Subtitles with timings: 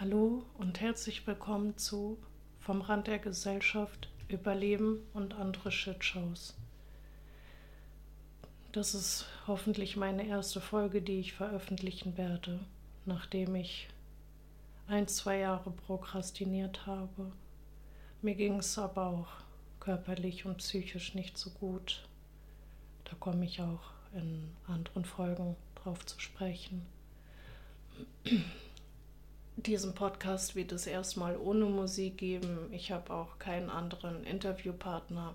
[0.00, 2.16] Hallo und herzlich willkommen zu
[2.58, 6.56] Vom Rand der Gesellschaft Überleben und andere Shitshows.
[8.72, 12.60] Das ist hoffentlich meine erste Folge, die ich veröffentlichen werde,
[13.04, 13.88] nachdem ich
[14.86, 17.30] ein, zwei Jahre prokrastiniert habe.
[18.22, 19.28] Mir ging es aber auch
[19.80, 22.08] körperlich und psychisch nicht so gut.
[23.04, 26.86] Da komme ich auch in anderen Folgen drauf zu sprechen.
[29.56, 32.72] Diesen Podcast wird es erstmal ohne Musik geben.
[32.72, 35.34] Ich habe auch keinen anderen Interviewpartner.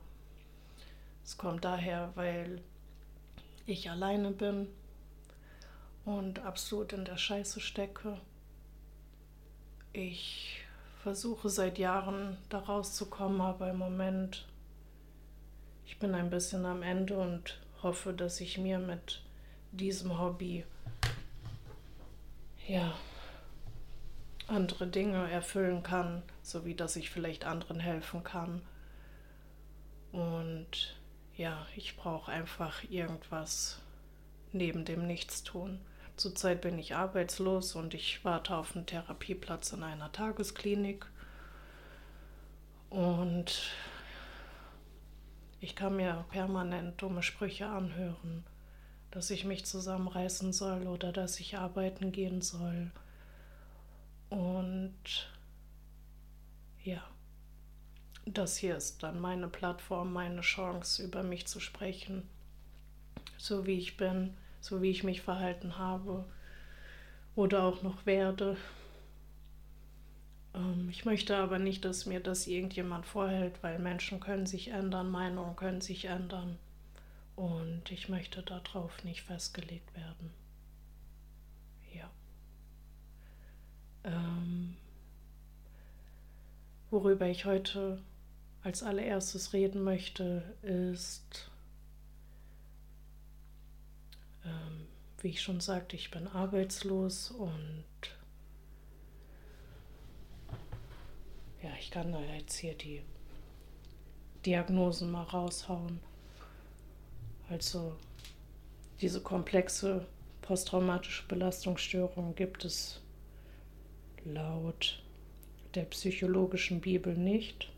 [1.24, 2.62] Es kommt daher, weil
[3.66, 4.68] ich alleine bin
[6.06, 8.20] und absolut in der Scheiße stecke.
[9.94, 10.62] Ich
[11.04, 14.48] versuche seit Jahren da rauszukommen, aber im Moment,
[15.86, 19.22] ich bin ein bisschen am Ende und hoffe, dass ich mir mit
[19.72, 20.64] diesem Hobby
[22.68, 22.96] ja
[24.48, 28.62] andere Dinge erfüllen kann, sowie dass ich vielleicht anderen helfen kann.
[30.12, 30.96] Und
[31.36, 33.82] ja, ich brauche einfach irgendwas
[34.52, 35.80] neben dem Nichtstun.
[36.16, 41.06] Zurzeit bin ich arbeitslos und ich warte auf einen Therapieplatz in einer Tagesklinik.
[42.90, 43.72] Und
[45.60, 48.46] ich kann mir permanent dumme Sprüche anhören,
[49.12, 52.92] dass ich mich zusammenreißen soll oder dass ich arbeiten gehen soll.
[54.30, 55.30] Und
[56.84, 57.04] ja,
[58.26, 62.28] das hier ist dann meine Plattform, meine Chance, über mich zu sprechen,
[63.38, 66.26] so wie ich bin, so wie ich mich verhalten habe
[67.36, 68.58] oder auch noch werde.
[70.56, 75.12] Ähm, ich möchte aber nicht, dass mir das irgendjemand vorhält, weil Menschen können sich ändern,
[75.12, 76.58] Meinungen können sich ändern
[77.36, 80.32] und ich möchte darauf nicht festgelegt werden.
[81.94, 82.10] Ja.
[84.06, 84.78] Ähm,
[86.92, 88.02] worüber ich heute
[88.64, 91.50] als allererstes reden möchte, ist,
[94.44, 94.88] ähm,
[95.22, 97.84] wie ich schon sagte, ich bin arbeitslos und
[101.64, 103.02] ja, ich kann da jetzt hier die
[104.46, 106.00] Diagnosen mal raushauen.
[107.50, 107.96] Also
[109.02, 110.06] diese komplexe
[110.42, 113.02] posttraumatische Belastungsstörung gibt es
[114.26, 115.02] laut
[115.76, 117.72] der psychologischen Bibel nicht.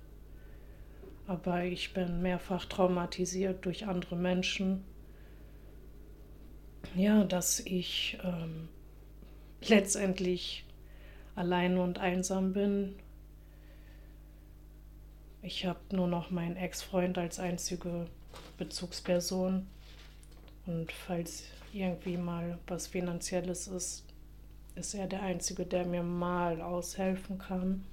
[1.27, 4.83] Aber ich bin mehrfach traumatisiert durch andere Menschen.
[6.95, 8.69] Ja, dass ich ähm,
[9.61, 10.65] letztendlich
[11.35, 12.95] allein und einsam bin.
[15.41, 18.07] Ich habe nur noch meinen Ex-Freund als einzige
[18.57, 19.67] Bezugsperson.
[20.65, 21.43] Und falls
[21.73, 24.06] irgendwie mal was Finanzielles ist,
[24.77, 27.83] ist er der Einzige, der mir mal aushelfen kann.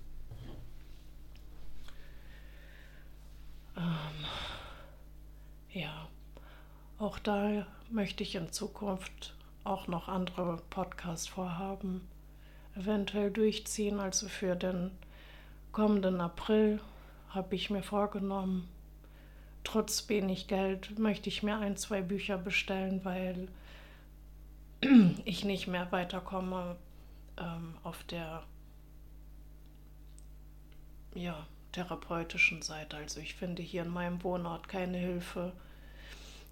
[3.77, 4.25] Ähm,
[5.73, 6.09] ja,
[6.99, 9.35] auch da möchte ich in Zukunft
[9.65, 12.07] auch noch andere Podcasts vorhaben,
[12.77, 13.99] eventuell durchziehen.
[13.99, 14.91] Also für den
[15.73, 16.81] kommenden April
[17.31, 18.69] habe ich mir vorgenommen,
[19.65, 23.49] trotz wenig Geld möchte ich mir ein, zwei Bücher bestellen, weil
[25.25, 26.77] ich nicht mehr weiterkomme
[27.39, 28.43] ähm, auf der
[31.15, 32.97] ja, therapeutischen Seite.
[32.97, 35.53] Also ich finde hier in meinem Wohnort keine Hilfe.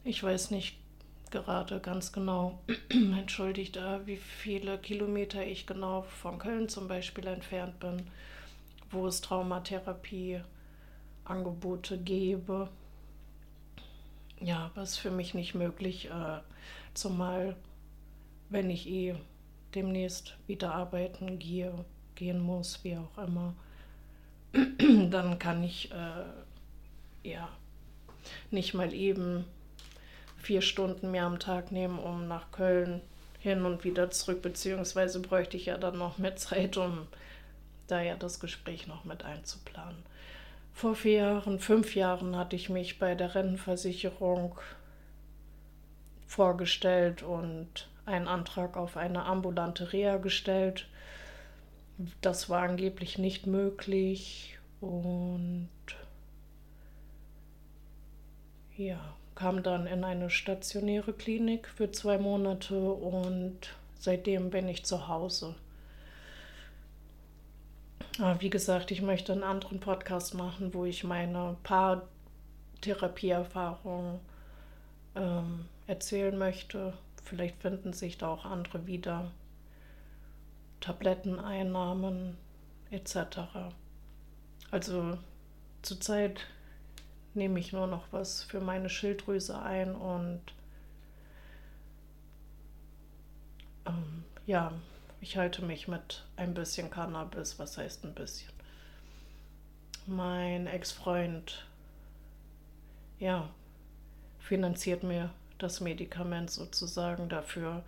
[0.05, 0.79] Ich weiß nicht
[1.31, 2.61] gerade ganz genau,
[2.91, 8.07] entschuldigt, äh, wie viele Kilometer ich genau von Köln zum Beispiel entfernt bin,
[8.91, 12.69] wo es Traumatherapie-Angebote gäbe.
[14.41, 16.41] Ja, was für mich nicht möglich, äh,
[16.95, 17.57] zumal
[18.53, 19.15] wenn ich eh
[19.75, 21.73] demnächst wieder arbeiten gehe,
[22.15, 23.55] gehen muss, wie auch immer,
[25.11, 27.49] dann kann ich äh, ja
[28.51, 29.45] nicht mal eben
[30.37, 33.01] vier Stunden mehr am Tag nehmen, um nach Köln
[33.39, 37.07] hin und wieder zurück, beziehungsweise bräuchte ich ja dann noch mehr Zeit, um
[37.87, 40.03] da ja das Gespräch noch mit einzuplanen.
[40.75, 44.59] Vor vier Jahren, fünf Jahren hatte ich mich bei der Rentenversicherung
[46.27, 50.89] vorgestellt und einen Antrag auf eine ambulante Reha gestellt.
[52.21, 55.69] Das war angeblich nicht möglich und
[58.77, 63.59] ja, kam dann in eine stationäre Klinik für zwei Monate und
[63.99, 65.55] seitdem bin ich zu Hause.
[68.19, 74.21] Aber wie gesagt, ich möchte einen anderen Podcast machen, wo ich meine Paartherapieerfahrung
[75.15, 79.31] ähm, erzählen möchte Vielleicht finden sich da auch andere wieder.
[80.81, 82.37] Tabletteneinnahmen
[82.91, 83.39] etc.
[84.71, 85.17] Also
[85.81, 86.47] zurzeit
[87.35, 90.43] nehme ich nur noch was für meine Schilddrüse ein und
[93.87, 94.73] ähm, ja,
[95.21, 98.53] ich halte mich mit ein bisschen Cannabis, was heißt ein bisschen.
[100.07, 101.65] Mein Ex-Freund,
[103.21, 103.49] ja,
[104.41, 105.31] finanziert mir
[105.63, 107.83] das Medikament sozusagen dafür.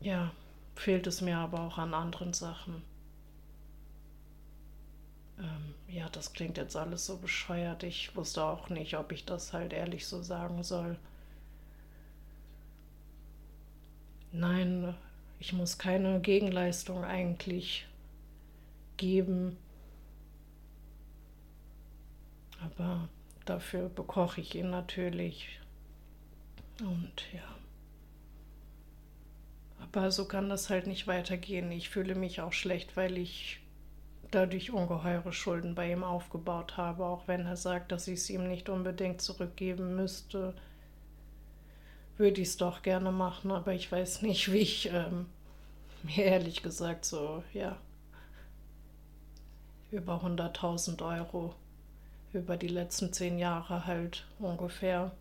[0.00, 0.32] Ja,
[0.76, 2.82] fehlt es mir aber auch an anderen Sachen.
[5.38, 7.82] Ähm, ja, das klingt jetzt alles so bescheuert.
[7.82, 10.98] Ich wusste auch nicht, ob ich das halt ehrlich so sagen soll.
[14.32, 14.94] Nein,
[15.40, 17.86] ich muss keine Gegenleistung eigentlich
[18.96, 19.56] geben.
[22.60, 23.08] Aber
[23.48, 25.58] dafür bekoche ich ihn natürlich.
[26.80, 27.42] Und ja.
[29.80, 31.72] Aber so kann das halt nicht weitergehen.
[31.72, 33.60] Ich fühle mich auch schlecht, weil ich
[34.30, 38.48] dadurch ungeheure Schulden bei ihm aufgebaut habe, auch wenn er sagt, dass ich es ihm
[38.48, 40.54] nicht unbedingt zurückgeben müsste.
[42.18, 45.26] Würde ich es doch gerne machen, aber ich weiß nicht, wie ich ähm,
[46.02, 47.78] mir ehrlich gesagt so, ja,
[49.90, 51.54] über 100.000 Euro
[52.32, 55.12] über die letzten zehn Jahre halt ungefähr.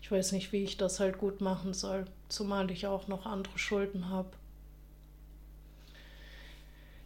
[0.00, 3.58] Ich weiß nicht, wie ich das halt gut machen soll, zumal ich auch noch andere
[3.58, 4.30] Schulden habe.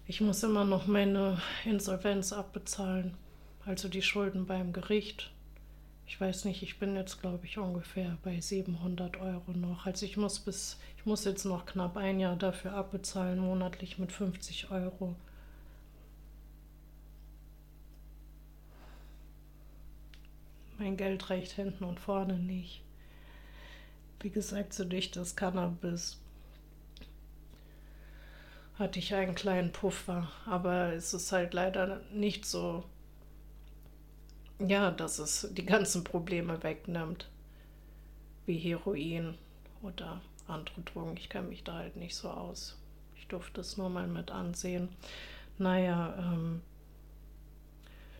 [0.06, 3.14] Ich muss immer noch meine Insolvenz abbezahlen,
[3.66, 5.30] also die Schulden beim Gericht.
[6.06, 9.84] Ich weiß nicht, ich bin jetzt, glaube ich, ungefähr bei 700 Euro noch.
[9.84, 14.10] Also ich muss bis, ich muss jetzt noch knapp ein Jahr dafür abbezahlen, monatlich mit
[14.10, 15.14] 50 Euro.
[20.78, 22.82] Mein Geld reicht hinten und vorne nicht.
[24.20, 26.20] Wie gesagt, so durch das Cannabis
[28.78, 32.84] hatte ich einen kleinen Puffer, aber es ist halt leider nicht so,
[34.60, 37.28] ja, dass es die ganzen Probleme wegnimmt,
[38.46, 39.34] wie Heroin
[39.82, 41.16] oder andere Drogen.
[41.16, 42.78] Ich kenne mich da halt nicht so aus.
[43.16, 44.88] Ich durfte es nur mal mit ansehen.
[45.58, 46.62] Naja, ähm,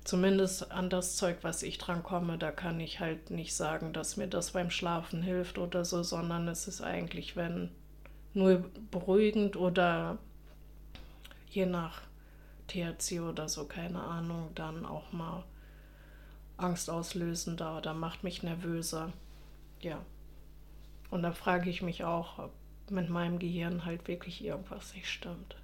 [0.08, 4.16] zumindest an das Zeug, was ich dran komme, da kann ich halt nicht sagen, dass
[4.16, 7.70] mir das beim Schlafen hilft oder so, sondern es ist eigentlich, wenn
[8.32, 10.16] nur beruhigend oder
[11.50, 12.00] je nach
[12.68, 15.44] THC oder so, keine Ahnung, dann auch mal
[16.56, 19.12] angstauslösender oder macht mich nervöser.
[19.82, 20.00] Ja.
[21.10, 22.52] Und da frage ich mich auch, ob
[22.88, 25.56] mit meinem Gehirn halt wirklich irgendwas nicht stimmt.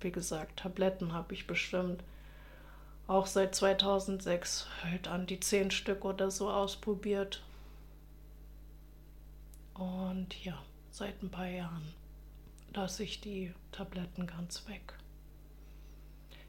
[0.00, 2.02] Wie gesagt, Tabletten habe ich bestimmt
[3.06, 7.42] auch seit 2006 halt an die zehn Stück oder so ausprobiert.
[9.74, 11.82] Und ja, seit ein paar Jahren
[12.72, 14.94] lasse ich die Tabletten ganz weg.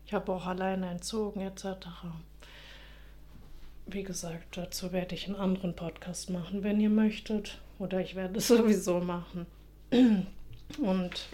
[0.06, 1.88] Ich habe auch alleine entzogen etc.
[3.88, 7.60] Wie gesagt, dazu werde ich einen anderen Podcast machen, wenn ihr möchtet.
[7.80, 9.46] Oder ich werde es sowieso machen.
[9.92, 11.28] Und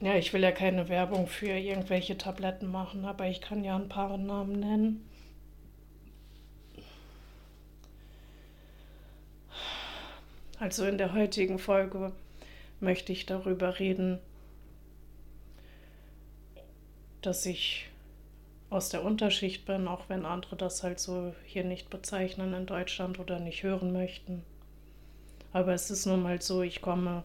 [0.00, 3.88] ja, ich will ja keine Werbung für irgendwelche Tabletten machen, aber ich kann ja ein
[3.88, 5.08] paar Namen nennen.
[10.58, 12.12] Also in der heutigen Folge
[12.80, 14.18] möchte ich darüber reden,
[17.20, 17.88] dass ich
[18.70, 23.18] aus der Unterschicht bin, auch wenn andere das halt so hier nicht bezeichnen in Deutschland
[23.18, 24.44] oder nicht hören möchten.
[25.52, 27.22] Aber es ist nun mal so, ich komme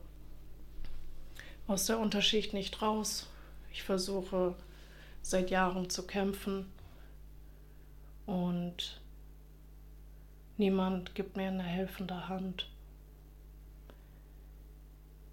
[1.72, 3.30] aus der Unterschicht nicht raus.
[3.72, 4.56] Ich versuche
[5.22, 6.70] seit Jahren zu kämpfen
[8.26, 9.00] und
[10.58, 12.70] niemand gibt mir eine helfende Hand.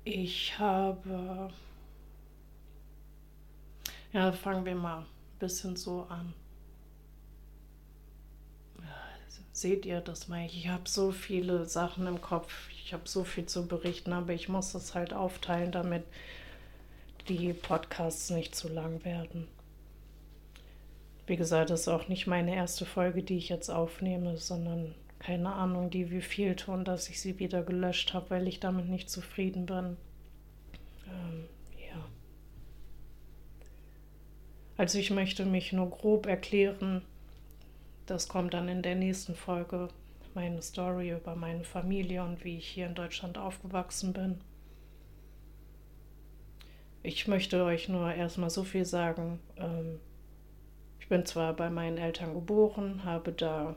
[0.05, 1.53] Ich habe.
[4.13, 5.07] Ja, fangen wir mal ein
[5.41, 6.33] bisschen so an.
[9.53, 10.47] Seht ihr das mal?
[10.47, 12.71] Ich habe so viele Sachen im Kopf.
[12.89, 16.05] Ich habe so viel zu berichten, aber ich muss das halt aufteilen, damit
[17.29, 19.47] die Podcasts nicht zu lang werden.
[21.27, 25.53] Wie gesagt, das ist auch nicht meine erste Folge, die ich jetzt aufnehme, sondern keine
[25.53, 29.11] Ahnung, die wie viel tun, dass ich sie wieder gelöscht habe, weil ich damit nicht
[29.11, 29.99] zufrieden bin.
[31.09, 31.45] Ähm.
[34.79, 37.03] Also ich möchte mich nur grob erklären.
[38.07, 39.91] Das kommt dann in der nächsten Folge.
[40.35, 44.41] Meine Story über meine Familie und wie ich hier in Deutschland aufgewachsen bin.
[47.03, 49.41] Ich möchte euch nur erstmal so viel sagen.
[49.57, 50.01] Ähm,
[51.01, 53.77] ich bin zwar bei meinen Eltern geboren, habe da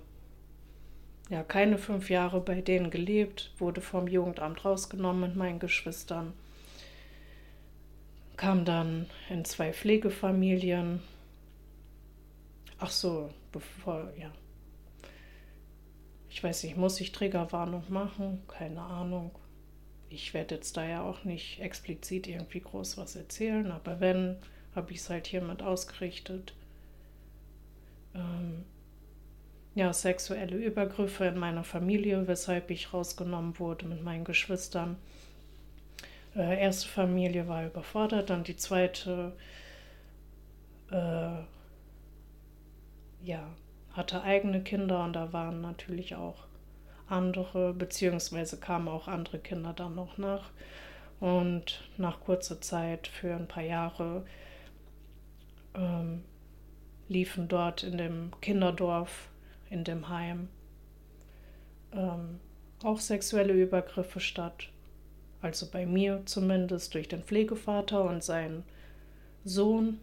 [1.29, 6.33] ja keine fünf Jahre bei denen gelebt, wurde vom Jugendamt rausgenommen mit meinen Geschwistern,
[8.35, 11.01] kam dann in zwei Pflegefamilien.
[12.79, 14.31] Ach so, bevor, ja.
[16.31, 18.41] Ich weiß nicht, muss ich Triggerwarnung machen?
[18.47, 19.31] Keine Ahnung.
[20.09, 24.37] Ich werde jetzt da ja auch nicht explizit irgendwie groß was erzählen, aber wenn,
[24.73, 26.53] habe ich es halt hiermit ausgerichtet.
[28.15, 28.63] Ähm,
[29.75, 34.95] ja, sexuelle Übergriffe in meiner Familie, weshalb ich rausgenommen wurde mit meinen Geschwistern.
[36.33, 39.33] Äh, erste Familie war überfordert, dann die zweite,
[40.91, 41.41] äh,
[43.25, 43.49] ja,
[43.93, 46.47] hatte eigene Kinder und da waren natürlich auch
[47.07, 50.49] andere, beziehungsweise kamen auch andere Kinder dann noch nach.
[51.19, 54.25] Und nach kurzer Zeit, für ein paar Jahre,
[55.75, 56.23] ähm,
[57.07, 59.29] liefen dort in dem Kinderdorf,
[59.69, 60.47] in dem Heim,
[61.91, 62.39] ähm,
[62.83, 64.69] auch sexuelle Übergriffe statt.
[65.41, 68.63] Also bei mir zumindest durch den Pflegevater und seinen
[69.43, 69.99] Sohn.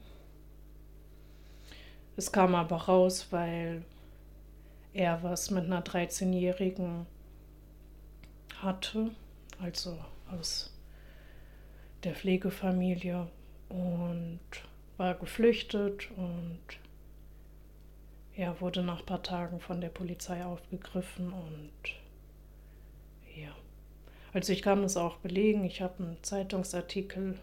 [2.19, 3.85] Es kam aber raus, weil
[4.93, 7.07] er was mit einer 13-Jährigen
[8.61, 9.13] hatte,
[9.63, 9.97] also
[10.29, 10.77] aus
[12.03, 13.29] der Pflegefamilie
[13.69, 14.41] und
[14.97, 16.59] war geflüchtet und
[18.35, 21.71] er wurde nach ein paar Tagen von der Polizei aufgegriffen und
[23.37, 23.55] ja.
[24.33, 27.39] Also ich kann es auch belegen, ich habe einen Zeitungsartikel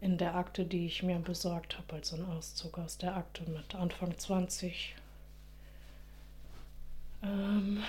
[0.00, 3.74] in der Akte, die ich mir besorgt habe, also einen Auszug aus der Akte mit
[3.74, 4.96] Anfang 20.
[7.22, 7.82] Ähm,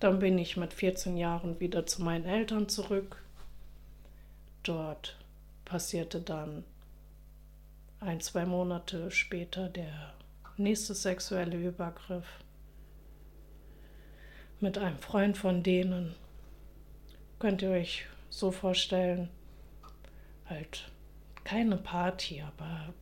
[0.00, 3.22] dann bin ich mit 14 Jahren wieder zu meinen Eltern zurück.
[4.62, 5.16] Dort
[5.64, 6.64] passierte dann
[8.00, 10.12] ein, zwei Monate später der
[10.58, 12.26] nächste sexuelle Übergriff
[14.60, 16.14] mit einem Freund von denen.
[17.38, 19.30] Könnt ihr euch so vorstellen,
[20.48, 20.90] halt
[21.44, 22.94] keine Party, aber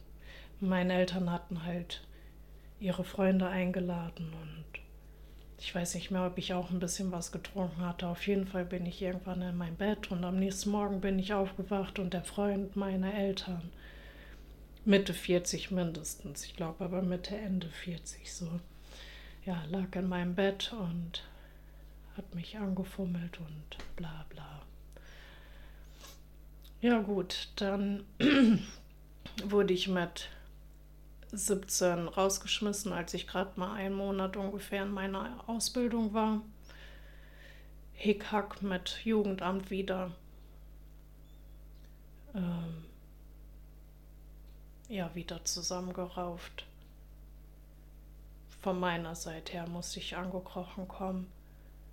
[0.60, 2.02] meine Eltern hatten halt
[2.80, 4.64] ihre Freunde eingeladen und
[5.58, 8.08] ich weiß nicht mehr, ob ich auch ein bisschen was getrunken hatte.
[8.08, 11.32] Auf jeden Fall bin ich irgendwann in mein Bett und am nächsten Morgen bin ich
[11.32, 13.70] aufgewacht und der Freund meiner Eltern,
[14.84, 18.60] Mitte 40 mindestens, ich glaube aber Mitte, Ende 40 so,
[19.44, 21.22] ja, lag in meinem Bett und
[22.16, 24.61] hat mich angefummelt und bla bla.
[26.82, 28.04] Ja gut, dann
[29.44, 30.28] wurde ich mit
[31.30, 36.42] 17 rausgeschmissen, als ich gerade mal einen Monat ungefähr in meiner Ausbildung war.
[37.92, 40.10] Hickhack mit Jugendamt wieder.
[42.34, 42.84] Ähm,
[44.88, 46.66] ja, wieder zusammengerauft.
[48.60, 51.30] Von meiner Seite her musste ich angekrochen kommen,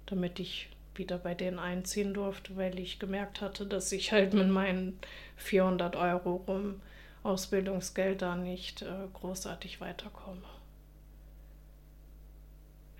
[0.08, 0.68] damit ich
[1.00, 5.00] wieder bei denen einziehen durfte, weil ich gemerkt hatte, dass ich halt mit meinen
[5.38, 6.82] 400 Euro rum
[7.24, 10.44] Ausbildungsgeld da nicht äh, großartig weiterkomme.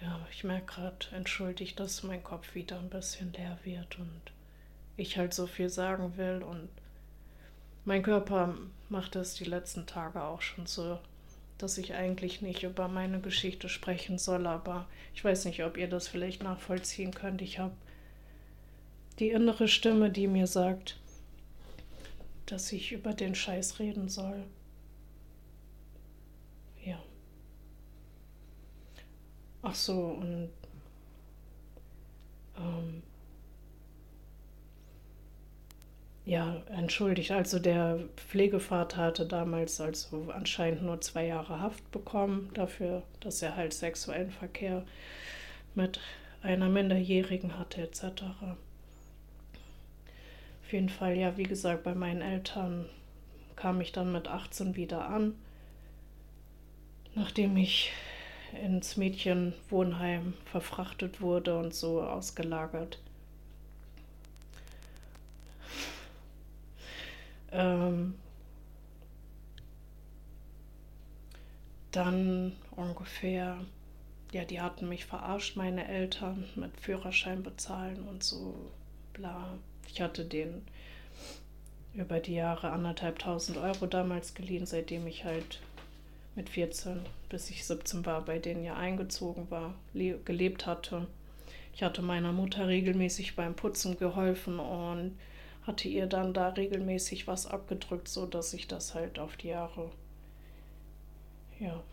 [0.02, 4.22] Ja, ich merke gerade, entschuldigt, dass mein Kopf wieder ein bisschen leer wird und
[4.98, 6.70] ich halt so viel sagen will und
[7.86, 8.56] mein Körper
[8.90, 11.00] macht es die letzten Tage auch schon so,
[11.58, 15.90] dass ich eigentlich nicht über meine Geschichte sprechen soll, aber ich weiß nicht, ob ihr
[15.90, 17.42] das vielleicht nachvollziehen könnt.
[17.42, 17.74] Ich habe
[19.20, 20.98] die innere Stimme, die mir sagt,
[22.46, 24.44] dass ich über den Scheiß reden soll.
[26.84, 27.00] Ja.
[29.62, 30.50] Ach so, und
[32.58, 33.04] ähm,
[36.26, 43.04] ja, entschuldigt, also der Pflegevater hatte damals also anscheinend nur zwei Jahre Haft bekommen dafür,
[43.20, 44.86] dass er halt sexuellen Verkehr
[45.76, 46.00] mit
[46.42, 48.24] einer Minderjährigen hatte etc.
[50.70, 52.86] Auf jeden Fall, ja, wie gesagt, bei meinen Eltern
[53.56, 55.34] kam ich dann mit 18 wieder an,
[57.16, 57.92] nachdem ich
[58.54, 63.00] ins Mädchenwohnheim verfrachtet wurde und so ausgelagert.
[67.52, 68.14] Ähm,
[71.90, 73.58] dann ungefähr,
[74.34, 78.54] ja, die hatten mich verarscht, meine Eltern, mit Führerschein bezahlen und so,
[79.14, 79.58] bla.
[79.92, 80.64] Ich hatte den
[81.94, 85.60] über die Jahre anderthalb tausend Euro damals geliehen, seitdem ich halt
[86.36, 91.08] mit 14 bis ich 17 war, bei denen ja eingezogen war, gelebt hatte.
[91.74, 95.18] Ich hatte meiner Mutter regelmäßig beim Putzen geholfen und
[95.64, 99.92] hatte ihr dann da regelmäßig was abgedrückt, so dass ich das halt auf die Jahre
[101.60, 101.84] ja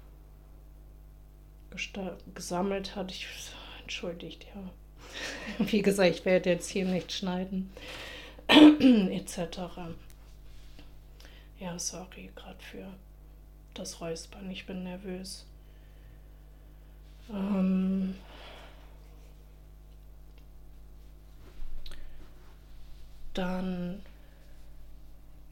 [2.34, 3.10] gesammelt hat.
[3.10, 3.26] Ich,
[3.82, 4.70] entschuldigt, ja.
[5.58, 7.72] Wie gesagt, ich werde jetzt hier nicht schneiden,
[8.48, 9.58] etc.
[11.58, 12.86] Ja, sorry gerade für
[13.75, 14.50] das Räuspern.
[14.50, 15.46] Ich bin nervös.
[17.30, 18.14] Ähm
[23.34, 24.02] dann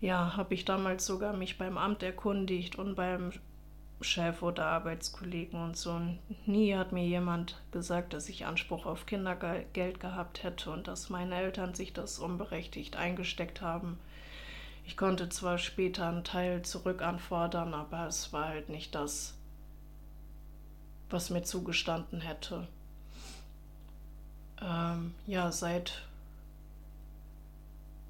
[0.00, 3.32] ja, habe ich damals sogar mich beim Amt erkundigt und beim
[4.04, 5.92] Chef oder Arbeitskollegen und so.
[5.92, 11.11] Und nie hat mir jemand gesagt, dass ich Anspruch auf Kindergeld gehabt hätte und dass
[11.11, 13.99] meine Eltern sich das unberechtigt eingesteckt haben.
[14.87, 19.34] Ich konnte zwar später einen Teil zurückanfordern, aber es war halt nicht das,
[21.11, 22.68] was mir zugestanden hätte.
[24.61, 26.02] Ähm, ja, seit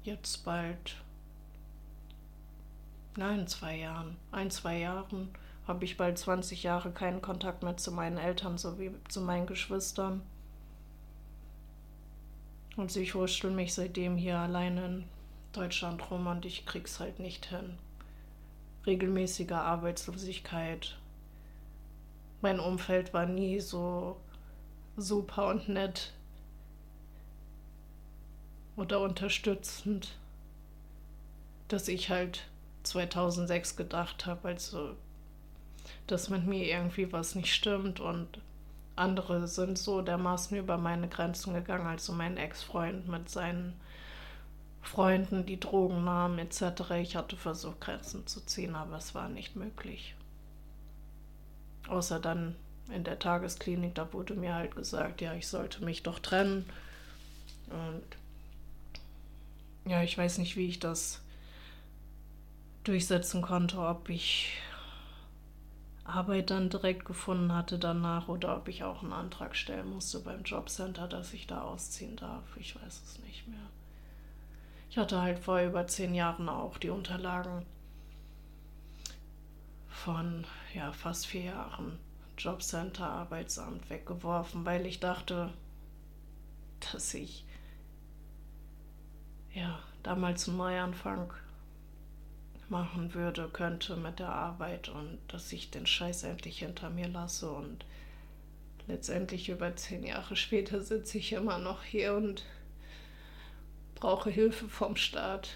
[0.03, 0.97] jetzt bald,
[3.15, 5.29] nein, zwei Jahren, ein, zwei Jahren,
[5.67, 10.21] habe ich bald 20 Jahre keinen Kontakt mehr zu meinen Eltern sowie zu meinen Geschwistern.
[12.75, 15.03] Und ich wurschtel mich seitdem hier alleine in
[15.53, 17.77] Deutschland rum und ich krieg's halt nicht hin.
[18.85, 20.97] Regelmäßige Arbeitslosigkeit.
[22.41, 24.17] Mein Umfeld war nie so
[24.97, 26.13] super und nett
[28.75, 30.17] oder unterstützend,
[31.69, 32.47] dass ich halt
[32.83, 34.95] 2006 gedacht habe, also
[36.07, 38.39] dass mit mir irgendwie was nicht stimmt und
[38.95, 43.73] andere sind so dermaßen über meine Grenzen gegangen, also mein Ex-Freund mit seinen
[44.81, 46.91] Freunden, die Drogen nahmen etc.
[47.01, 50.15] Ich hatte versucht, Grenzen zu ziehen, aber es war nicht möglich.
[51.87, 52.55] Außer dann
[52.89, 56.65] in der Tagesklinik, da wurde mir halt gesagt, ja, ich sollte mich doch trennen.
[57.69, 58.03] Und
[59.91, 61.21] ja, ich weiß nicht, wie ich das
[62.83, 64.51] durchsetzen konnte, ob ich
[66.05, 70.43] Arbeit dann direkt gefunden hatte danach oder ob ich auch einen Antrag stellen musste beim
[70.43, 72.43] Jobcenter, dass ich da ausziehen darf.
[72.57, 73.59] Ich weiß es nicht mehr.
[74.89, 77.65] Ich hatte halt vor über zehn Jahren auch die Unterlagen
[79.89, 81.97] von ja, fast vier Jahren
[82.37, 85.51] Jobcenter, Arbeitsamt weggeworfen, weil ich dachte,
[86.91, 87.45] dass ich
[89.53, 91.33] ja damals einen Neuanfang
[92.69, 97.51] machen würde, könnte mit der Arbeit und dass ich den Scheiß endlich hinter mir lasse
[97.51, 97.85] und
[98.87, 102.43] letztendlich über zehn Jahre später sitze ich immer noch hier und
[103.95, 105.49] brauche Hilfe vom Staat.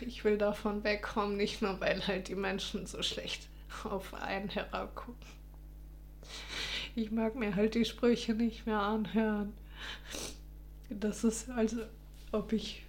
[0.00, 3.48] Ich will davon wegkommen, nicht nur weil halt die Menschen so schlecht
[3.84, 5.34] auf einen herabgucken.
[6.96, 9.52] Ich mag mir halt die Sprüche nicht mehr anhören.
[11.00, 11.78] Das ist also,
[12.32, 12.82] ob ich.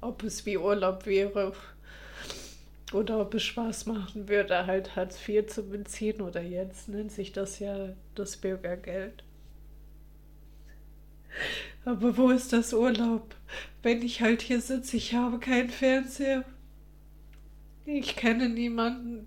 [0.00, 1.52] Ob es wie Urlaub wäre
[2.92, 7.32] oder ob es Spaß machen würde, halt Hartz IV zu beziehen oder jetzt nennt sich
[7.32, 9.22] das ja das Bürgergeld.
[11.84, 13.34] Aber wo ist das Urlaub,
[13.82, 14.96] wenn ich halt hier sitze?
[14.96, 16.44] Ich habe keinen Fernseher.
[17.84, 19.26] Ich kenne niemanden,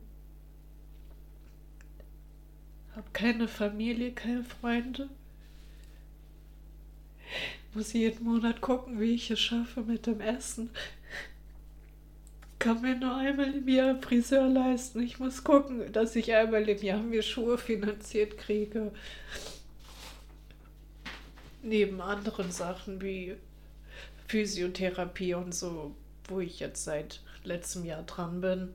[2.96, 5.10] habe keine Familie, keine Freunde.
[7.74, 10.70] Muss jeden Monat gucken, wie ich es schaffe mit dem Essen.
[12.60, 15.02] Kann mir nur einmal im Jahr einen Friseur leisten.
[15.02, 18.92] Ich muss gucken, dass ich einmal im Jahr mir Schuhe finanziert kriege.
[21.64, 23.36] Neben anderen Sachen wie
[24.28, 25.96] Physiotherapie und so,
[26.28, 28.74] wo ich jetzt seit letztem Jahr dran bin.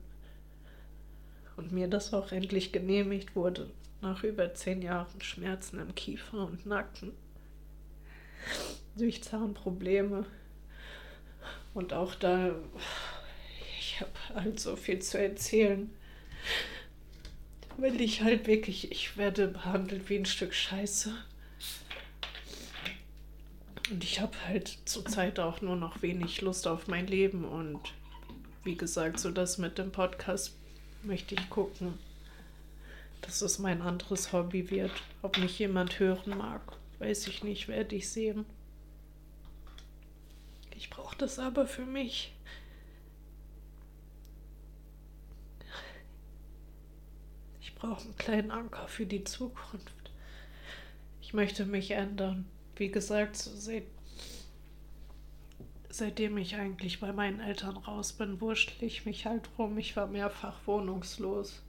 [1.55, 3.69] Und mir das auch endlich genehmigt wurde
[4.01, 7.13] nach über zehn Jahren Schmerzen im Kiefer und Nacken,
[8.95, 10.25] durch Zahnprobleme.
[11.73, 12.55] Und auch da,
[13.79, 15.89] ich habe halt so viel zu erzählen.
[17.77, 21.13] Weil ich halt wirklich, ich werde behandelt wie ein Stück Scheiße.
[23.89, 27.45] Und ich habe halt zurzeit auch nur noch wenig Lust auf mein Leben.
[27.45, 27.79] Und
[28.63, 30.55] wie gesagt, so das mit dem Podcast
[31.03, 31.97] möchte ich gucken
[33.21, 34.91] dass es mein anderes Hobby wird.
[35.21, 36.61] Ob mich jemand hören mag,
[36.99, 38.45] weiß ich nicht, werde ich sehen.
[40.75, 42.33] Ich brauche das aber für mich.
[47.61, 50.11] Ich brauche einen kleinen Anker für die Zukunft.
[51.21, 52.45] Ich möchte mich ändern.
[52.75, 53.83] Wie gesagt, seit,
[55.89, 59.77] seitdem ich eigentlich bei meinen Eltern raus bin, wurschtel ich mich halt rum.
[59.77, 61.61] Ich war mehrfach wohnungslos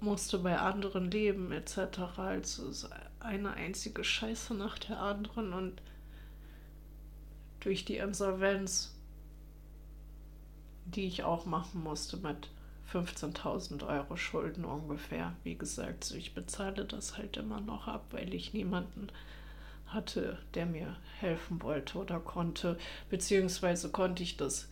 [0.00, 1.98] musste bei anderen leben etc.
[2.16, 2.88] Also
[3.20, 5.82] eine einzige Scheiße nach der anderen und
[7.60, 8.94] durch die Insolvenz,
[10.86, 12.48] die ich auch machen musste mit
[12.92, 15.34] 15.000 Euro Schulden ungefähr.
[15.44, 19.08] Wie gesagt, ich bezahle das halt immer noch ab, weil ich niemanden
[19.86, 22.78] hatte, der mir helfen wollte oder konnte,
[23.08, 24.68] beziehungsweise konnte ich das.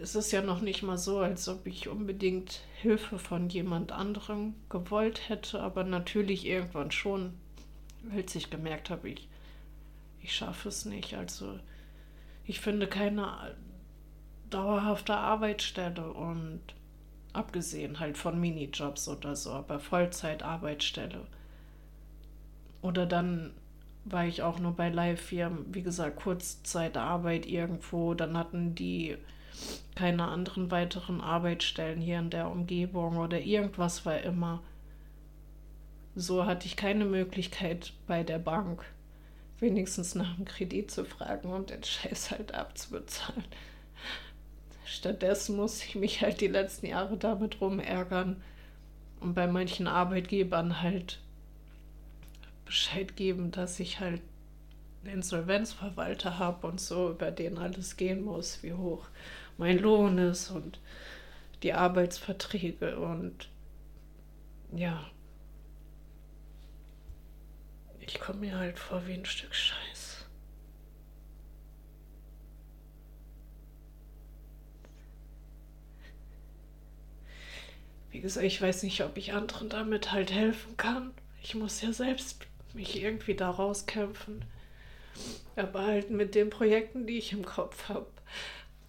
[0.00, 4.54] Es ist ja noch nicht mal so, als ob ich unbedingt Hilfe von jemand anderem
[4.68, 7.34] gewollt hätte, aber natürlich irgendwann schon,
[8.14, 9.28] als ich gemerkt habe, ich,
[10.20, 11.14] ich schaffe es nicht.
[11.14, 11.58] Also
[12.44, 13.56] ich finde keine
[14.50, 16.60] dauerhafte Arbeitsstelle und
[17.32, 21.26] abgesehen halt von Minijobs oder so, aber Vollzeitarbeitsstelle.
[22.82, 23.52] Oder dann
[24.04, 28.14] war ich auch nur bei Live-Firmen, wie gesagt, Kurzzeitarbeit irgendwo.
[28.14, 29.16] Dann hatten die
[29.94, 34.62] keine anderen weiteren Arbeitsstellen hier in der Umgebung oder irgendwas war immer.
[36.14, 38.84] So hatte ich keine Möglichkeit bei der Bank
[39.58, 43.44] wenigstens nach dem Kredit zu fragen und den Scheiß halt abzubezahlen.
[44.84, 48.42] Stattdessen muss ich mich halt die letzten Jahre damit rumärgern
[49.20, 51.20] und bei manchen Arbeitgebern halt
[52.64, 54.22] Bescheid geben, dass ich halt
[55.02, 59.06] einen Insolvenzverwalter habe und so, über den alles gehen muss, wie hoch
[59.58, 60.80] mein Lohn ist und
[61.62, 63.48] die Arbeitsverträge und
[64.72, 65.10] ja.
[68.00, 70.26] Ich komme mir halt vor wie ein Stück Scheiß.
[78.10, 81.12] Wie gesagt, ich weiß nicht, ob ich anderen damit halt helfen kann.
[81.42, 84.44] Ich muss ja selbst mich irgendwie da rauskämpfen.
[85.56, 88.06] Aber halt mit den Projekten, die ich im Kopf habe,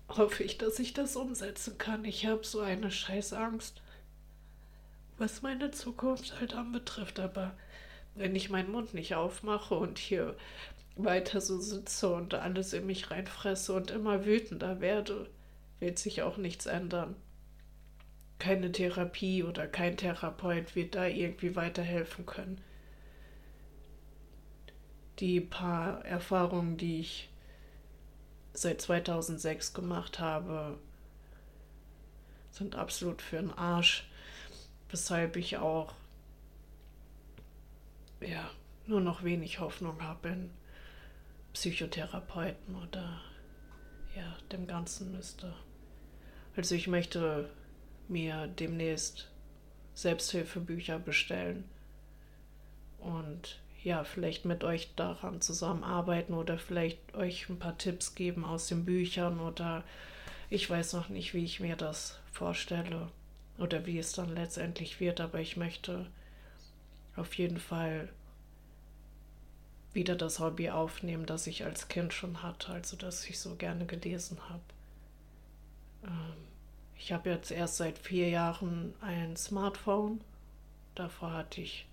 [0.09, 2.05] hoffe ich, dass ich das umsetzen kann.
[2.05, 3.81] Ich habe so eine Scheißangst,
[5.17, 7.19] was meine Zukunft halt anbetrifft.
[7.19, 7.55] Aber
[8.15, 10.35] wenn ich meinen Mund nicht aufmache und hier
[10.95, 15.29] weiter so sitze und alles in mich reinfresse und immer wütender werde,
[15.79, 17.15] wird sich auch nichts ändern
[18.39, 22.61] keine Therapie oder kein Therapeut wird da irgendwie weiterhelfen können.
[25.19, 27.29] Die paar Erfahrungen, die ich
[28.53, 30.77] seit 2006 gemacht habe,
[32.51, 34.07] sind absolut für den Arsch,
[34.89, 35.93] weshalb ich auch
[38.21, 38.49] ja,
[38.87, 40.49] nur noch wenig Hoffnung habe in
[41.53, 43.21] Psychotherapeuten oder
[44.15, 45.53] ja, dem ganzen Müsste.
[46.55, 47.49] Also ich möchte
[48.07, 49.29] mir demnächst
[49.93, 51.69] Selbsthilfebücher bestellen
[52.99, 58.67] und ja, vielleicht mit euch daran zusammenarbeiten oder vielleicht euch ein paar Tipps geben aus
[58.67, 59.83] den Büchern oder
[60.49, 63.09] ich weiß noch nicht, wie ich mir das vorstelle
[63.59, 66.07] oder wie es dann letztendlich wird, aber ich möchte
[67.15, 68.09] auf jeden Fall
[69.93, 73.85] wieder das Hobby aufnehmen, das ich als Kind schon hatte, also dass ich so gerne
[73.85, 74.63] gelesen habe.
[76.05, 76.47] Ähm,
[76.97, 80.21] ich habe jetzt erst seit vier Jahren ein Smartphone.
[80.95, 81.85] Davor hatte ich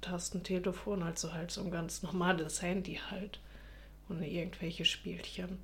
[0.00, 3.40] Tastentelefon, also halt so ein ganz normales Handy halt.
[4.08, 5.58] Ohne irgendwelche Spielchen.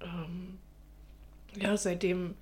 [0.00, 0.58] Ähm,
[1.54, 2.34] ja, seitdem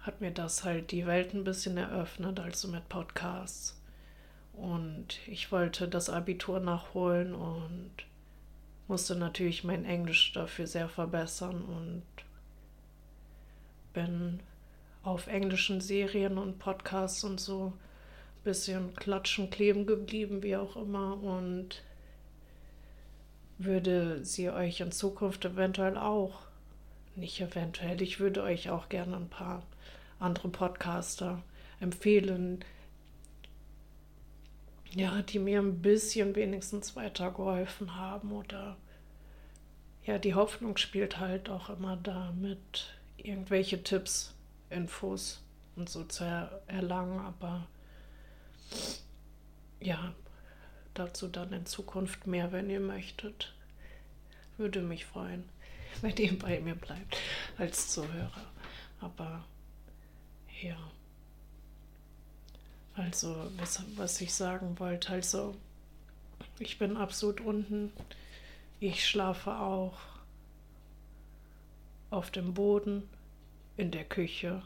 [0.00, 3.80] hat mir das halt die Welt ein bisschen eröffnet, also mit Podcasts.
[4.52, 7.92] Und ich wollte das Abitur nachholen und
[8.88, 12.02] musste natürlich mein Englisch dafür sehr verbessern und
[13.92, 14.40] bin
[15.02, 17.72] auf englischen Serien und Podcasts und so
[18.48, 21.22] bisschen klatschen, kleben geblieben, wie auch immer.
[21.22, 21.82] Und
[23.58, 26.40] würde sie euch in Zukunft eventuell auch,
[27.14, 29.64] nicht eventuell, ich würde euch auch gerne ein paar
[30.18, 31.42] andere Podcaster
[31.78, 32.64] empfehlen,
[34.94, 38.78] ja, die mir ein bisschen wenigstens weitergeholfen haben oder
[40.06, 44.34] ja, die Hoffnung spielt halt auch immer damit irgendwelche Tipps,
[44.70, 45.42] Infos
[45.76, 46.24] und so zu
[46.66, 47.66] erlangen, aber
[49.80, 50.14] ja,
[50.94, 53.54] dazu dann in Zukunft mehr, wenn ihr möchtet.
[54.56, 55.48] Würde mich freuen,
[56.00, 57.16] wenn ihr bei mir bleibt
[57.56, 58.46] als Zuhörer.
[59.00, 59.44] Aber
[60.62, 60.76] ja.
[62.94, 65.54] Also, was, was ich sagen wollte, also
[66.58, 67.92] ich bin absolut unten.
[68.80, 69.98] Ich schlafe auch
[72.10, 73.08] auf dem Boden,
[73.78, 74.60] in der Küche,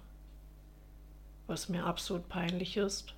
[1.47, 3.15] was mir absolut peinlich ist.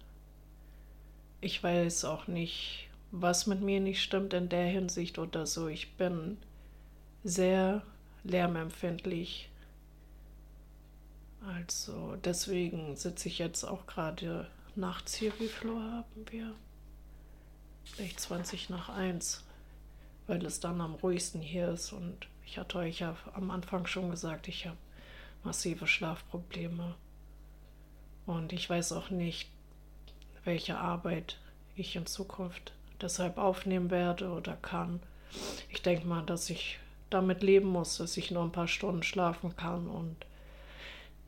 [1.45, 5.69] Ich weiß auch nicht, was mit mir nicht stimmt in der Hinsicht oder so.
[5.69, 6.39] Ich bin
[7.23, 7.83] sehr
[8.23, 9.51] lärmempfindlich.
[11.47, 15.33] Also deswegen sitze ich jetzt auch gerade nachts hier.
[15.39, 16.55] Wie Flo haben wir?
[17.85, 19.45] vielleicht 20 nach 1,
[20.27, 21.93] weil es dann am ruhigsten hier ist.
[21.93, 24.79] Und ich hatte euch ja am Anfang schon gesagt, ich habe
[25.43, 26.95] massive Schlafprobleme.
[28.25, 29.51] Und ich weiß auch nicht,
[30.45, 31.39] welche Arbeit
[31.77, 35.01] ich in Zukunft deshalb aufnehmen werde oder kann.
[35.69, 36.79] Ich denke mal, dass ich
[37.11, 40.17] damit leben muss, dass ich nur ein paar Stunden schlafen kann und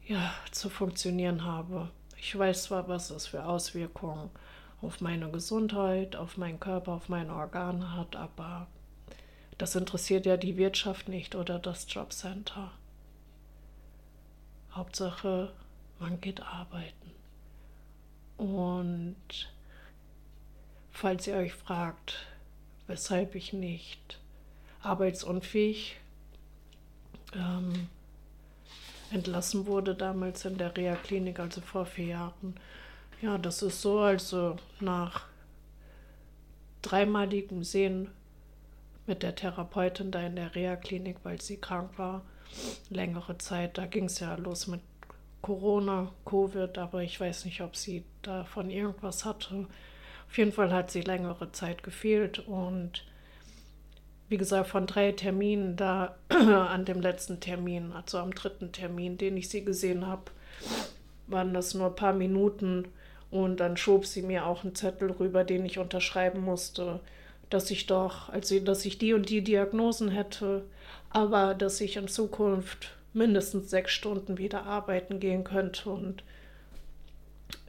[0.07, 1.91] ja, zu funktionieren habe.
[2.17, 4.31] Ich weiß zwar, was das für Auswirkungen
[4.81, 8.69] auf meine Gesundheit, auf meinen Körper, auf meine Organe hat, aber
[9.59, 12.73] das interessiert ja die Wirtschaft nicht oder das Jobcenter.
[14.73, 15.53] Hauptsache,
[15.99, 17.16] man geht arbeiten.
[18.37, 19.17] Und
[20.91, 22.27] falls ihr euch fragt,
[22.87, 24.21] weshalb ich nicht
[24.83, 25.97] arbeitsunfähig
[27.35, 27.89] ähm,
[29.11, 32.55] entlassen wurde damals in der Reha-Klinik, also vor vier Jahren.
[33.23, 35.27] Ja, das ist so, also nach
[36.83, 38.11] dreimaligem Sehen
[39.07, 42.23] mit der Therapeutin da in der Reha-Klinik, weil sie krank war,
[42.91, 43.79] längere Zeit.
[43.79, 44.81] Da ging es ja los mit
[45.47, 49.69] Corona, Covid, aber ich weiß nicht, ob sie davon irgendwas hatte.
[50.29, 53.05] Auf jeden Fall hat sie längere Zeit gefehlt und
[54.29, 59.37] wie gesagt, von drei Terminen da an dem letzten Termin, also am dritten Termin, den
[59.37, 60.33] ich sie gesehen habe,
[61.29, 62.89] waren das nur ein paar Minuten
[63.31, 66.99] und dann schob sie mir auch einen Zettel rüber, den ich unterschreiben musste,
[67.51, 70.65] dass ich doch, also dass ich die und die Diagnosen hätte,
[71.11, 76.23] aber dass ich in Zukunft mindestens sechs Stunden wieder arbeiten gehen könnte und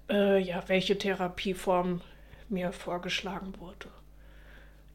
[0.09, 2.01] äh, ja, welche Therapieform
[2.49, 3.87] mir vorgeschlagen wurde.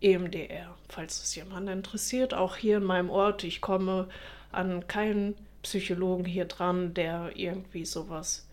[0.01, 2.35] EMDR, falls es jemand interessiert.
[2.35, 4.09] Auch hier in meinem Ort, ich komme
[4.51, 8.49] an keinen Psychologen hier dran, der irgendwie sowas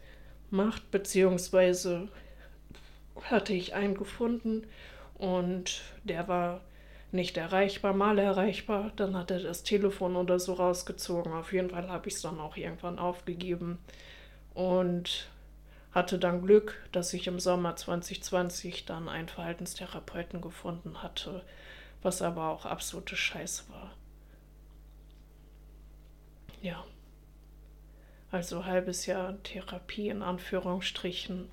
[0.52, 2.08] macht, beziehungsweise
[3.24, 4.66] hatte ich einen gefunden
[5.16, 6.62] und der war
[7.12, 8.92] nicht erreichbar, mal erreichbar.
[8.96, 11.34] Dann hat er das Telefon oder so rausgezogen.
[11.34, 13.80] Auf jeden Fall habe ich es dann auch irgendwann aufgegeben
[14.54, 15.30] und
[15.92, 21.44] hatte dann Glück, dass ich im Sommer 2020 dann einen Verhaltenstherapeuten gefunden hatte,
[22.02, 23.92] was aber auch absolute Scheiße war.
[26.62, 26.84] Ja.
[28.32, 31.50] Also halbes Jahr Therapie in Anführungsstrichen.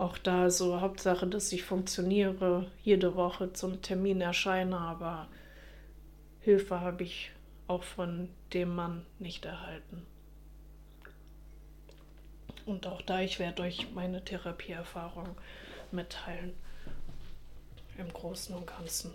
[0.00, 5.28] Auch da so Hauptsache, dass ich funktioniere, jede Woche zum Termin erscheine, aber
[6.40, 7.32] Hilfe habe ich
[7.68, 10.06] auch von dem Mann nicht erhalten.
[12.64, 15.36] Und auch da, ich werde euch meine Therapieerfahrung
[15.92, 16.54] mitteilen.
[17.98, 19.10] Im Großen und Ganzen.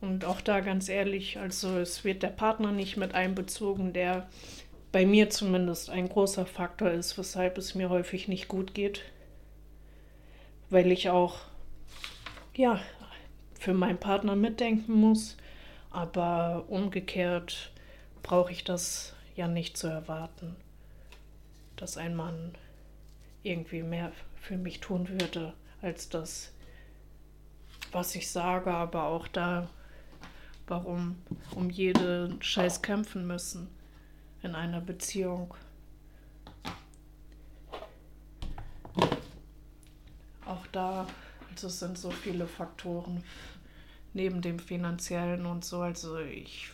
[0.00, 4.30] Und auch da ganz ehrlich, also es wird der Partner nicht mit einbezogen, der
[4.92, 9.02] bei mir zumindest ein großer Faktor ist, weshalb es mir häufig nicht gut geht.
[10.72, 11.36] Weil ich auch,
[12.54, 12.80] ja,
[13.60, 15.36] für meinen Partner mitdenken muss.
[15.90, 17.70] Aber umgekehrt
[18.22, 20.56] brauche ich das ja nicht zu erwarten,
[21.76, 22.54] dass ein Mann
[23.42, 26.52] irgendwie mehr für mich tun würde, als das,
[27.90, 29.68] was ich sage, aber auch da,
[30.68, 31.18] warum
[31.54, 33.68] um jeden Scheiß kämpfen müssen
[34.42, 35.54] in einer Beziehung.
[40.52, 41.06] Auch da,
[41.50, 43.24] also es sind so viele Faktoren
[44.12, 46.70] neben dem finanziellen und so, also ich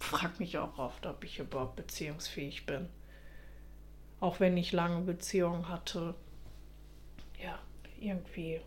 [0.00, 2.88] frage mich auch oft, ob ich überhaupt beziehungsfähig bin.
[4.18, 6.16] Auch wenn ich lange Beziehungen hatte,
[7.40, 7.56] ja,
[8.00, 8.60] irgendwie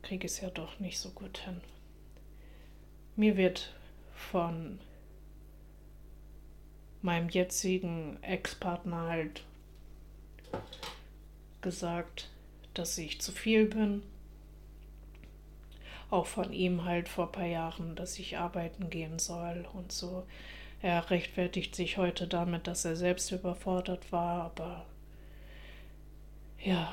[0.00, 1.60] kriege ich es ja doch nicht so gut hin.
[3.16, 3.74] Mir wird
[4.14, 4.80] von
[7.02, 9.44] meinem jetzigen Ex-Partner halt
[11.60, 12.30] gesagt,
[12.78, 14.02] dass ich zu viel bin.
[16.10, 20.24] Auch von ihm halt vor ein paar Jahren, dass ich arbeiten gehen soll und so.
[20.82, 24.86] Er rechtfertigt sich heute damit, dass er selbst überfordert war, aber
[26.62, 26.92] ja,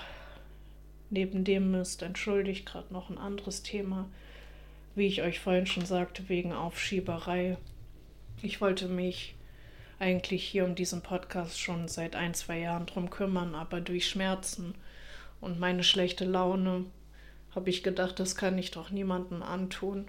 [1.10, 4.10] neben dem ist entschuldigt gerade noch ein anderes Thema,
[4.96, 7.58] wie ich euch vorhin schon sagte, wegen Aufschieberei.
[8.42, 9.36] Ich wollte mich
[10.00, 14.76] eigentlich hier um diesen Podcast schon seit ein, zwei Jahren drum kümmern, aber durch Schmerzen
[15.44, 16.86] und meine schlechte Laune
[17.54, 20.08] habe ich gedacht, das kann ich doch niemandem antun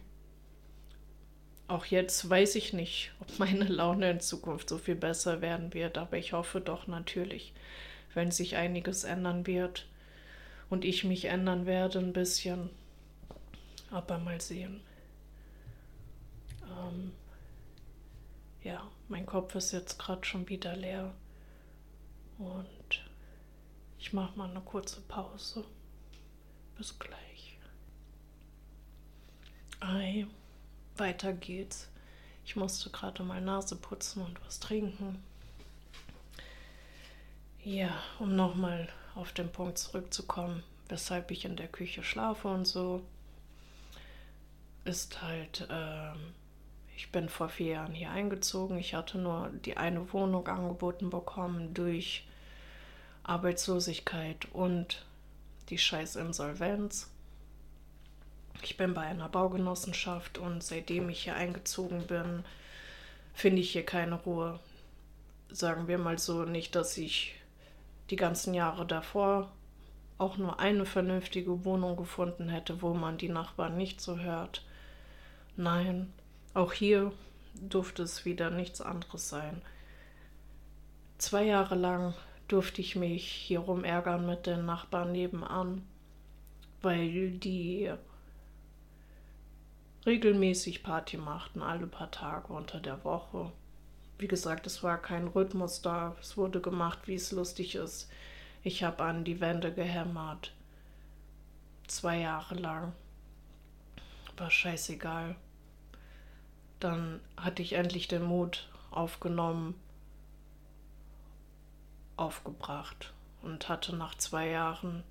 [1.67, 5.99] auch jetzt weiß ich nicht, ob meine Laune in Zukunft so viel besser werden wird,
[5.99, 7.53] aber ich hoffe doch natürlich,
[8.13, 9.87] wenn sich einiges ändern wird
[10.71, 12.71] und ich mich ändern werde ein bisschen.
[13.91, 14.81] Aber mal sehen.
[16.63, 17.13] Ähm,
[18.63, 21.15] ja, mein Kopf ist jetzt gerade schon wieder leer
[22.39, 22.67] und
[24.05, 25.65] ich mache mal eine kurze Pause.
[26.77, 27.59] Bis gleich.
[29.81, 30.27] Ei,
[30.99, 31.89] weiter geht's.
[32.45, 35.25] Ich musste gerade mal Nase putzen und was trinken.
[37.65, 43.03] Ja, um nochmal auf den Punkt zurückzukommen, weshalb ich in der Küche schlafe und so,
[44.85, 46.35] ist halt, ähm,
[46.95, 48.77] ich bin vor vier Jahren hier eingezogen.
[48.77, 52.27] Ich hatte nur die eine Wohnung angeboten bekommen durch
[53.25, 55.05] Arbeitslosigkeit und
[55.71, 57.11] die scheiß Insolvenz.
[58.63, 62.45] Ich bin bei einer Baugenossenschaft und seitdem ich hier eingezogen bin,
[63.35, 64.61] finde ich hier keine Ruhe.
[65.51, 67.35] Sagen wir mal so, nicht, dass ich
[68.11, 69.51] die ganzen Jahre davor
[70.19, 74.65] auch nur eine vernünftige Wohnung gefunden hätte, wo man die Nachbarn nicht so hört.
[75.57, 76.13] Nein,
[76.55, 77.13] auch hier
[77.55, 79.63] durfte es wieder nichts anderes sein.
[81.19, 82.15] Zwei Jahre lang
[82.49, 85.87] durfte ich mich hier rumärgern mit den Nachbarn nebenan,
[86.83, 87.91] weil die
[90.07, 93.51] regelmäßig Party machten, alle paar Tage unter der Woche.
[94.19, 98.11] Wie gesagt, es war kein Rhythmus da, es wurde gemacht, wie es lustig ist.
[98.63, 100.53] Ich habe an die Wände gehämmert.
[101.87, 102.93] Zwei Jahre lang.
[104.37, 105.37] War scheißegal.
[106.81, 109.75] Dann hatte ich endlich den Mut aufgenommen,
[112.17, 115.03] aufgebracht und hatte nach zwei Jahren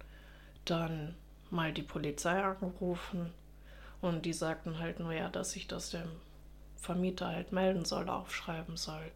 [0.65, 1.15] dann
[1.49, 3.31] mal die Polizei angerufen
[4.01, 6.09] und die sagten halt nur ja, dass ich das dem
[6.75, 9.11] Vermieter halt melden soll, aufschreiben soll.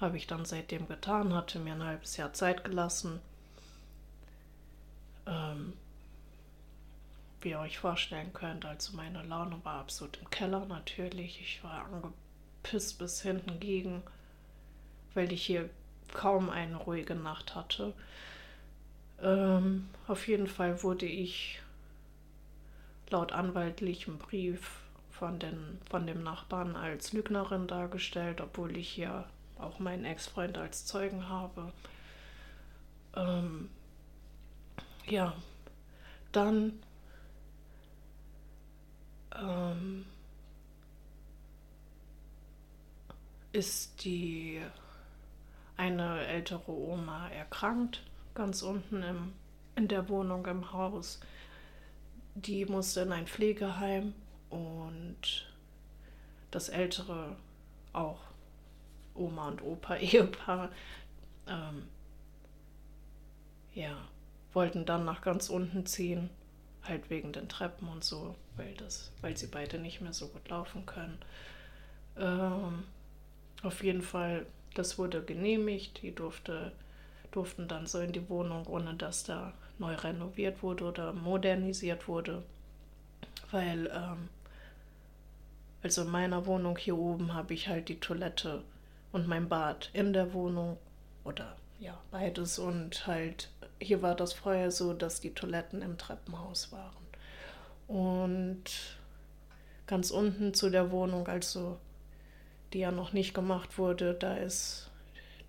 [0.00, 3.20] Habe ich dann seitdem getan, hatte mir ein halbes Jahr Zeit gelassen.
[5.26, 5.74] Ähm,
[7.40, 11.40] wie ihr euch vorstellen könnt, also meine Laune war absolut im Keller natürlich.
[11.40, 14.02] Ich war angepisst bis hinten gegen,
[15.14, 15.70] weil ich hier
[16.12, 17.92] kaum eine ruhige Nacht hatte.
[19.22, 21.60] Ähm, auf jeden Fall wurde ich
[23.10, 29.24] laut anwaltlichem Brief von, den, von dem Nachbarn als Lügnerin dargestellt, obwohl ich hier
[29.58, 31.72] auch meinen Ex-Freund als Zeugen habe.
[33.14, 33.70] Ähm,
[35.06, 35.34] ja,
[36.32, 36.72] dann
[39.36, 40.04] ähm,
[43.52, 44.60] ist die
[45.76, 48.02] eine ältere Oma erkrankt,
[48.34, 49.32] ganz unten im,
[49.76, 51.20] in der Wohnung im Haus.
[52.34, 54.14] Die musste in ein Pflegeheim
[54.50, 55.46] und
[56.50, 57.36] das ältere
[57.92, 58.20] auch
[59.14, 60.70] Oma und Opa Ehepaar
[61.46, 61.88] ähm,
[63.74, 63.96] ja
[64.52, 66.30] wollten dann nach ganz unten ziehen
[66.82, 70.48] halt wegen den Treppen und so weil das weil sie beide nicht mehr so gut
[70.48, 71.18] laufen können.
[72.16, 72.84] Ähm,
[73.62, 76.02] auf jeden Fall das wurde genehmigt.
[76.02, 76.72] Die durfte
[77.30, 82.44] durften dann so in die Wohnung ohne dass da neu renoviert wurde oder modernisiert wurde,
[83.50, 84.28] weil ähm,
[85.82, 88.62] also in meiner Wohnung hier oben habe ich halt die Toilette
[89.10, 90.78] und mein Bad in der Wohnung
[91.24, 92.58] oder ja, beides.
[92.58, 97.04] Und halt hier war das vorher so, dass die Toiletten im Treppenhaus waren.
[97.86, 98.64] Und
[99.86, 101.78] ganz unten zu der Wohnung, also
[102.74, 104.90] die ja noch nicht gemacht wurde, da ist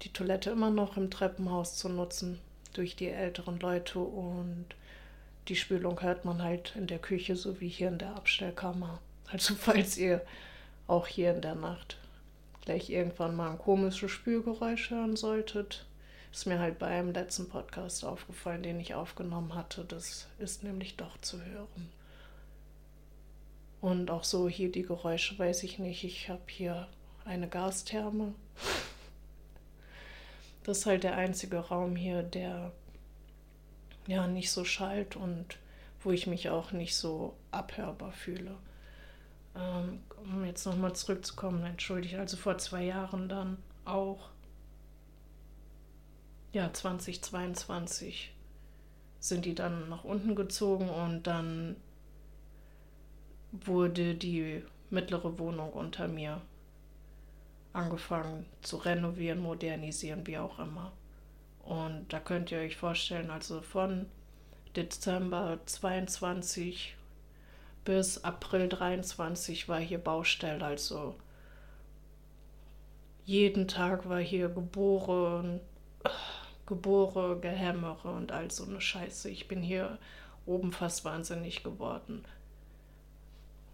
[0.04, 2.40] die Toilette immer noch im Treppenhaus zu nutzen
[2.74, 4.68] durch die älteren Leute und
[5.48, 9.00] die Spülung hört man halt in der Küche so wie hier in der Abstellkammer.
[9.32, 10.22] Also falls ihr
[10.88, 11.98] auch hier in der Nacht
[12.62, 15.86] gleich irgendwann mal ein komisches Spülgeräusch hören solltet,
[16.32, 19.86] ist mir halt bei einem letzten Podcast aufgefallen, den ich aufgenommen hatte.
[19.86, 21.90] Das ist nämlich doch zu hören.
[23.82, 26.04] Und auch so hier die Geräusche weiß ich nicht.
[26.04, 26.88] Ich habe hier
[27.26, 28.34] eine Gastherme.
[30.64, 32.72] Das ist halt der einzige Raum hier, der
[34.08, 35.58] ja nicht so schallt und
[36.02, 38.56] wo ich mich auch nicht so abhörbar fühle.
[39.56, 44.30] Ähm, um jetzt nochmal zurückzukommen, entschuldige, also vor zwei Jahren dann auch,
[46.52, 48.34] ja, 2022
[49.20, 51.76] sind die dann nach unten gezogen und dann
[53.52, 56.42] wurde die mittlere Wohnung unter mir
[57.76, 60.92] angefangen zu renovieren, modernisieren, wie auch immer.
[61.63, 64.06] Und da könnt ihr euch vorstellen, also von
[64.76, 66.96] Dezember 22
[67.84, 71.15] bis April 23 war hier Baustelle, also
[73.26, 75.60] jeden Tag war hier geboren,
[76.67, 79.30] Gebore, Gehämmere und all so eine Scheiße.
[79.30, 80.00] Ich bin hier
[80.46, 82.26] oben fast wahnsinnig geworden.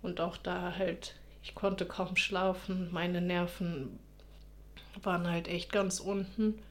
[0.01, 3.99] Und auch da halt ich konnte kaum schlafen, meine Nerven
[5.03, 6.61] waren halt echt ganz unten.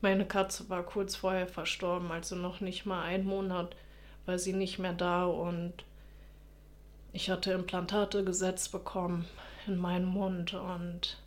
[0.00, 3.74] Meine Katze war kurz vorher verstorben, also noch nicht mal ein Monat
[4.26, 5.72] war sie nicht mehr da und
[7.12, 9.26] ich hatte Implantate gesetzt bekommen
[9.66, 11.18] in meinen Mund und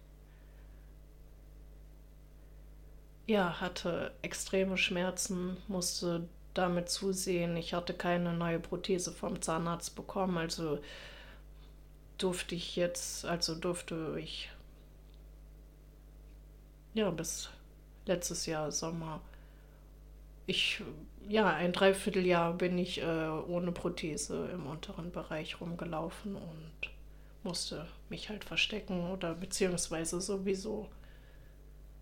[3.27, 7.55] ja, hatte extreme Schmerzen, musste damit zusehen.
[7.57, 10.79] Ich hatte keine neue Prothese vom Zahnarzt bekommen, also
[12.17, 14.49] durfte ich jetzt, also durfte ich
[16.93, 17.49] ja bis
[18.05, 19.21] letztes Jahr Sommer.
[20.45, 20.81] Ich,
[21.27, 26.89] ja, ein Dreivierteljahr bin ich äh, ohne Prothese im unteren Bereich rumgelaufen und
[27.43, 30.89] musste mich halt verstecken oder beziehungsweise sowieso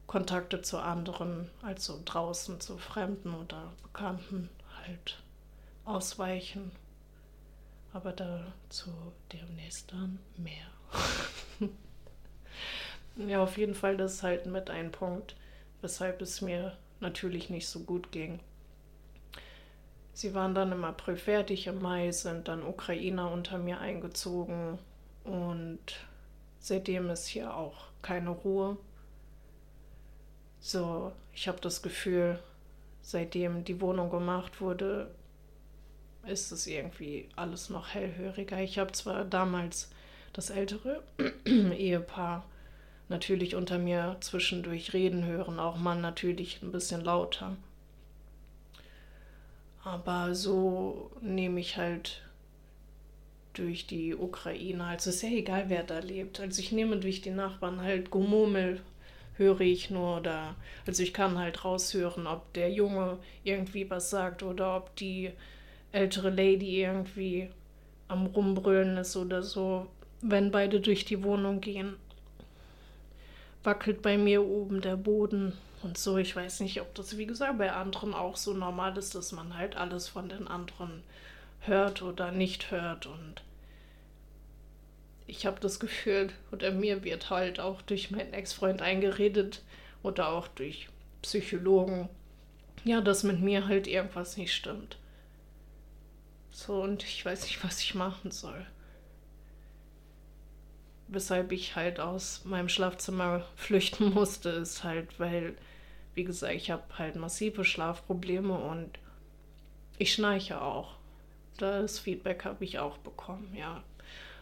[0.08, 4.50] Kontakte zu anderen, also draußen zu Fremden oder Bekannten
[4.84, 5.20] halt
[5.84, 6.72] ausweichen.
[7.96, 8.92] Aber dazu
[9.32, 11.70] demnächst dann mehr.
[13.30, 15.38] ja, auf jeden Fall, das ist halt mit ein Punkt,
[15.80, 18.42] weshalb es mir natürlich nicht so gut ging.
[20.12, 24.78] Sie waren dann im April fertig, im Mai sind dann Ukrainer unter mir eingezogen
[25.24, 26.06] und
[26.60, 28.76] seitdem ist hier auch keine Ruhe.
[30.60, 32.40] So, ich habe das Gefühl,
[33.02, 35.16] seitdem die Wohnung gemacht wurde,
[36.28, 38.62] ist es irgendwie alles noch hellhöriger.
[38.62, 39.90] Ich habe zwar damals
[40.34, 41.04] das ältere
[41.46, 42.46] Ehepaar
[43.10, 47.56] natürlich unter mir zwischendurch reden hören, auch man natürlich ein bisschen lauter.
[49.84, 52.24] Aber so nehme ich halt
[53.54, 56.40] durch die Ukraine, also ist ja egal, wer da lebt.
[56.40, 58.82] Also ich nehme durch die Nachbarn halt Gemurmel
[59.38, 60.56] höre ich nur oder
[60.88, 65.32] also ich kann halt raushören, ob der Junge irgendwie was sagt oder ob die
[65.96, 67.50] ältere Lady irgendwie
[68.08, 69.88] am rumbrüllen ist oder so,
[70.22, 71.96] wenn beide durch die Wohnung gehen.
[73.64, 76.18] Wackelt bei mir oben der Boden und so.
[76.18, 79.58] Ich weiß nicht, ob das, wie gesagt, bei anderen auch so normal ist, dass man
[79.58, 81.02] halt alles von den anderen
[81.62, 83.42] hört oder nicht hört und
[85.28, 89.64] ich habe das Gefühl, oder mir wird halt auch durch meinen Ex-Freund eingeredet
[90.04, 90.88] oder auch durch
[91.24, 92.10] Psychologen,
[92.84, 94.98] ja, dass mit mir halt irgendwas nicht stimmt.
[96.56, 98.66] So, und ich weiß nicht, was ich machen soll.
[101.10, 105.58] Weshalb ich halt aus meinem Schlafzimmer flüchten musste, ist halt, weil,
[106.14, 108.98] wie gesagt, ich habe halt massive Schlafprobleme und
[109.98, 110.96] ich schnarche auch.
[111.58, 113.84] Das Feedback habe ich auch bekommen, ja.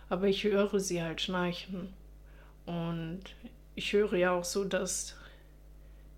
[0.08, 1.96] Aber ich höre sie halt schnarchen.
[2.68, 3.24] Und
[3.74, 5.16] ich höre ja auch so, dass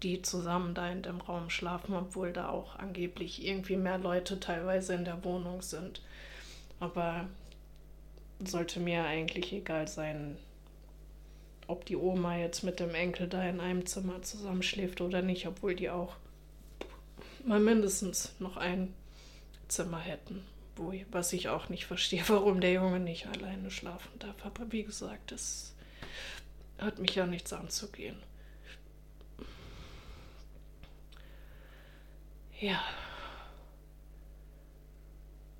[0.03, 4.93] die zusammen da in dem Raum schlafen, obwohl da auch angeblich irgendwie mehr Leute teilweise
[4.93, 6.01] in der Wohnung sind.
[6.79, 7.27] Aber
[8.43, 10.37] sollte mir eigentlich egal sein,
[11.67, 15.75] ob die Oma jetzt mit dem Enkel da in einem Zimmer zusammenschläft oder nicht, obwohl
[15.75, 16.15] die auch
[17.45, 18.93] mal mindestens noch ein
[19.67, 20.43] Zimmer hätten
[20.75, 24.35] wo, was ich auch nicht verstehe, warum der Junge nicht alleine schlafen darf.
[24.43, 25.73] Aber wie gesagt, es
[26.77, 28.17] hat mich ja nichts anzugehen.
[32.65, 32.81] Ja.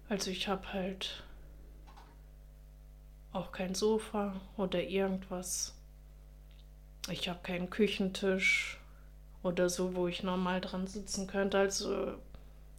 [0.10, 1.24] Also ich habe halt
[3.32, 5.76] auch kein Sofa oder irgendwas.
[7.12, 8.80] Ich habe keinen Küchentisch
[9.43, 11.60] oder so, wo ich normal dran sitzen könnte.
[11.60, 12.16] Also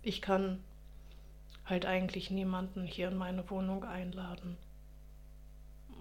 [0.02, 0.58] ich kann
[1.64, 4.56] halt eigentlich niemanden hier in meine Wohnung einladen.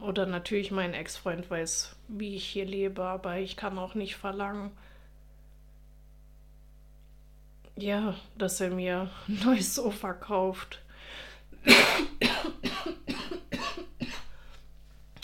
[0.01, 4.71] Oder natürlich mein Ex-Freund weiß, wie ich hier lebe, aber ich kann auch nicht verlangen,
[7.75, 10.81] ja, dass er mir ein neues Sofa kauft.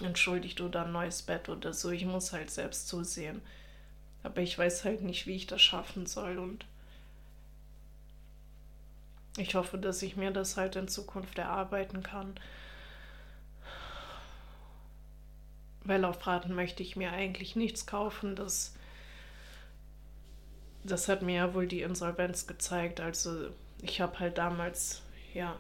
[0.03, 1.91] Entschuldigt oder ein neues Bett oder so.
[1.91, 3.41] Ich muss halt selbst zusehen.
[4.23, 6.65] Aber ich weiß halt nicht, wie ich das schaffen soll und
[9.37, 12.35] ich hoffe, dass ich mir das halt in Zukunft erarbeiten kann.
[15.83, 18.35] Weil auf Raten möchte ich mir eigentlich nichts kaufen.
[18.35, 18.75] Das,
[20.83, 22.99] das hat mir ja wohl die Insolvenz gezeigt.
[22.99, 23.49] Also
[23.81, 25.01] ich habe halt damals,
[25.33, 25.57] ja,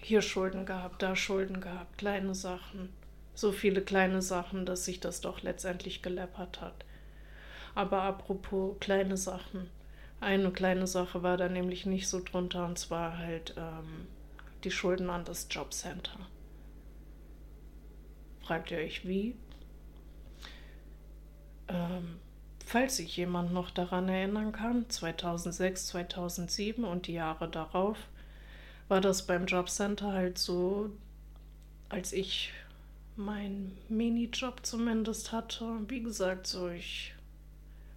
[0.00, 2.90] hier Schulden gehabt, da Schulden gehabt, kleine Sachen.
[3.34, 6.84] So viele kleine Sachen, dass sich das doch letztendlich geleppert hat.
[7.74, 9.68] Aber apropos kleine Sachen.
[10.20, 14.06] Eine kleine Sache war da nämlich nicht so drunter, und zwar halt ähm,
[14.64, 16.18] die Schulden an das Jobcenter.
[18.42, 19.34] Fragt ihr euch wie?
[21.68, 22.18] Ähm,
[22.70, 27.98] falls sich jemand noch daran erinnern kann, 2006, 2007 und die Jahre darauf,
[28.86, 30.90] war das beim Jobcenter halt so,
[31.88, 32.52] als ich
[33.16, 35.64] meinen Minijob zumindest hatte.
[35.88, 37.12] Wie gesagt, so ich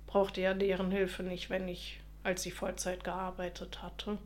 [0.08, 4.18] brauchte ja deren Hilfe nicht, wenn ich als sie Vollzeit gearbeitet hatte.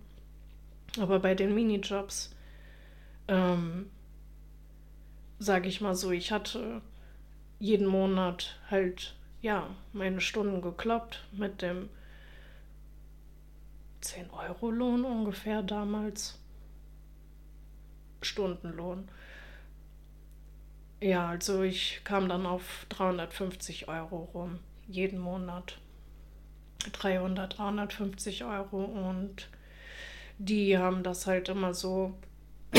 [0.98, 2.34] Aber bei den Minijobs
[3.28, 3.89] ähm,
[5.39, 6.82] sage ich mal so, ich hatte
[7.60, 11.89] jeden Monat halt, ja, meine Stunden gekloppt mit dem
[14.01, 16.39] 10-Euro-Lohn ungefähr damals.
[18.21, 19.09] Stundenlohn.
[20.99, 25.77] Ja, also ich kam dann auf 350 Euro rum, jeden Monat.
[26.91, 29.49] 300, 350 Euro und
[30.38, 32.17] die haben das halt immer so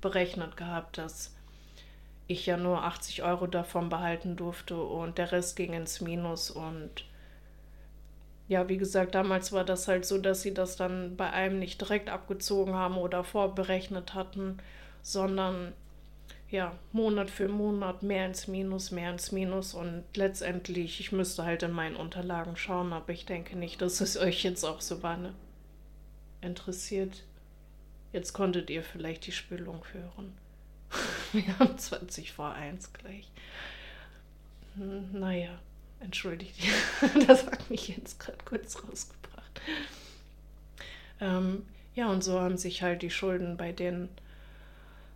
[0.00, 1.35] berechnet gehabt, dass
[2.26, 7.04] ich ja nur 80 Euro davon behalten durfte und der Rest ging ins Minus und
[8.48, 11.80] ja, wie gesagt, damals war das halt so, dass sie das dann bei einem nicht
[11.80, 14.58] direkt abgezogen haben oder vorberechnet hatten,
[15.02, 15.72] sondern
[16.48, 21.64] ja, Monat für Monat mehr ins Minus, mehr ins Minus und letztendlich, ich müsste halt
[21.64, 25.16] in meinen Unterlagen schauen, aber ich denke nicht, dass es euch jetzt auch so war,
[25.16, 25.34] ne?
[26.40, 27.24] interessiert.
[28.12, 30.32] Jetzt konntet ihr vielleicht die Spülung hören.
[31.32, 33.30] Wir haben 20 vor 1 gleich.
[34.76, 35.58] Hm, naja,
[36.00, 36.56] entschuldigt,
[37.26, 39.60] das hat mich jetzt gerade kurz rausgebracht.
[41.20, 44.08] Ähm, ja, und so haben sich halt die Schulden bei denen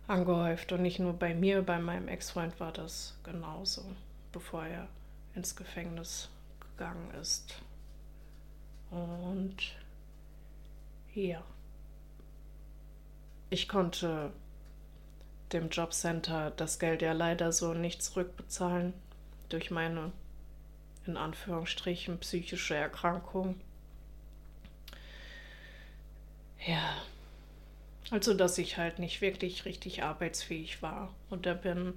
[0.07, 0.71] angehäuft.
[0.71, 3.83] Und nicht nur bei mir, bei meinem Ex-Freund war das genauso,
[4.31, 4.87] bevor er
[5.35, 7.55] ins Gefängnis gegangen ist.
[8.89, 9.55] Und
[11.13, 11.41] ja,
[13.49, 14.31] ich konnte
[15.53, 18.93] dem Jobcenter das Geld ja leider so nicht zurückbezahlen
[19.49, 20.11] durch meine
[21.05, 23.59] in Anführungsstrichen psychische Erkrankung.
[26.65, 26.95] Ja,
[28.11, 31.13] also, dass ich halt nicht wirklich richtig arbeitsfähig war.
[31.29, 31.93] Und da bin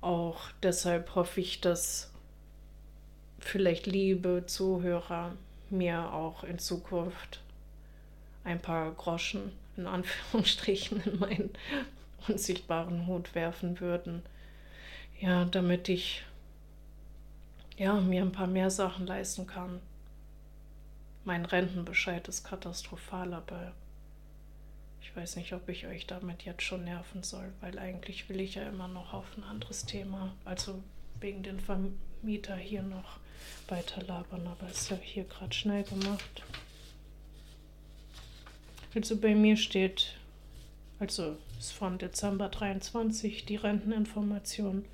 [0.00, 2.10] auch deshalb hoffe ich, dass
[3.38, 5.34] vielleicht liebe Zuhörer
[5.70, 7.40] mir auch in Zukunft
[8.44, 11.50] ein paar Groschen in Anführungsstrichen in meinen
[12.28, 14.22] unsichtbaren Hut werfen würden.
[15.20, 16.22] Ja, damit ich
[17.76, 19.80] ja, mir ein paar mehr Sachen leisten kann.
[21.24, 23.72] Mein Rentenbescheid ist katastrophal, aber
[25.00, 28.54] ich weiß nicht, ob ich euch damit jetzt schon nerven soll, weil eigentlich will ich
[28.56, 30.82] ja immer noch auf ein anderes Thema, also
[31.20, 33.18] wegen den Vermieter hier noch
[33.68, 36.42] weiter labern, aber ist ja hier gerade schnell gemacht.
[38.94, 40.16] Also bei mir steht,
[40.98, 44.86] also ist von Dezember 23 die Renteninformation.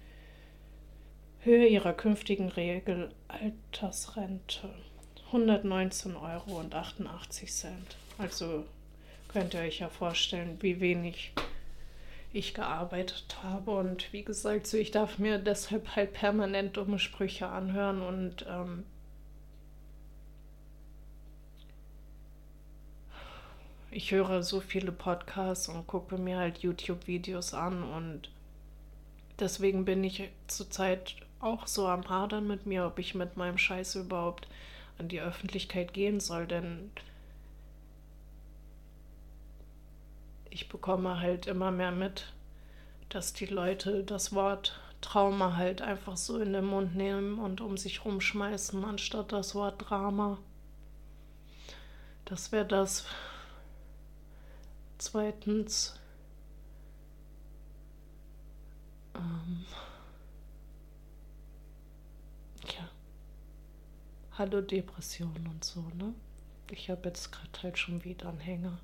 [1.41, 4.69] Höhe ihrer künftigen Regelaltersrente
[5.27, 7.97] 119 Euro und 88 Cent.
[8.19, 8.65] Also
[9.29, 11.33] könnt ihr euch ja vorstellen, wie wenig
[12.33, 13.71] ich gearbeitet habe.
[13.71, 18.85] Und wie gesagt, so ich darf mir deshalb halt permanent dumme Sprüche anhören und ähm,
[23.91, 28.31] ich höre so viele Podcasts und gucke mir halt YouTube-Videos an und
[29.39, 33.97] deswegen bin ich zurzeit auch so am Hadern mit mir, ob ich mit meinem Scheiß
[33.97, 34.47] überhaupt
[34.99, 36.91] an die Öffentlichkeit gehen soll, denn
[40.51, 42.33] ich bekomme halt immer mehr mit,
[43.09, 47.77] dass die Leute das Wort Trauma halt einfach so in den Mund nehmen und um
[47.77, 50.39] sich rumschmeißen, anstatt das Wort Drama.
[52.27, 53.07] Das wäre das.
[55.01, 55.95] Zweitens.
[59.15, 59.65] Ähm,
[62.67, 62.91] ja.
[64.33, 66.13] Hallo Depression und so, ne?
[66.71, 68.79] Ich habe jetzt gerade halt schon wieder einen Hänger.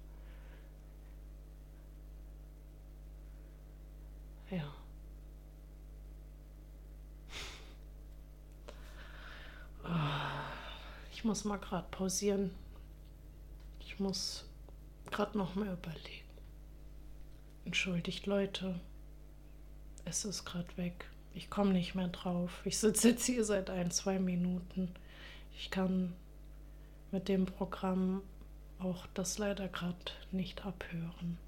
[4.51, 4.73] Ja.
[11.13, 12.53] Ich muss mal gerade pausieren.
[13.81, 14.47] Ich muss
[15.11, 16.27] gerade noch mal überlegen.
[17.65, 18.79] Entschuldigt, Leute.
[20.05, 21.07] Es ist gerade weg.
[21.35, 22.63] Ich komme nicht mehr drauf.
[22.65, 24.95] Ich sitze jetzt hier seit ein, zwei Minuten.
[25.59, 26.15] Ich kann
[27.11, 28.23] mit dem Programm
[28.79, 29.97] auch das leider gerade
[30.33, 31.39] nicht abhören.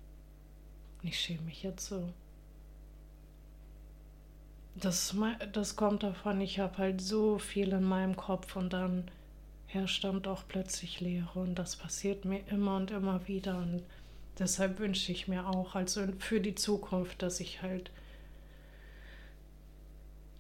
[1.03, 2.13] Ich schäme mich jetzt so.
[4.75, 5.15] Das,
[5.53, 9.11] das kommt davon, ich habe halt so viel in meinem Kopf und dann
[9.69, 13.83] herrscht dann doch plötzlich Leere und das passiert mir immer und immer wieder und
[14.39, 17.91] deshalb wünsche ich mir auch, also für die Zukunft, dass ich halt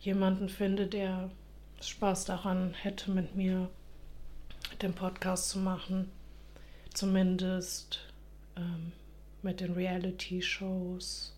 [0.01, 1.31] jemanden finde, der
[1.81, 3.69] Spaß daran hätte, mit mir
[4.81, 6.11] den Podcast zu machen,
[6.95, 8.01] zumindest
[8.57, 8.93] ähm,
[9.43, 11.37] mit den Reality-Shows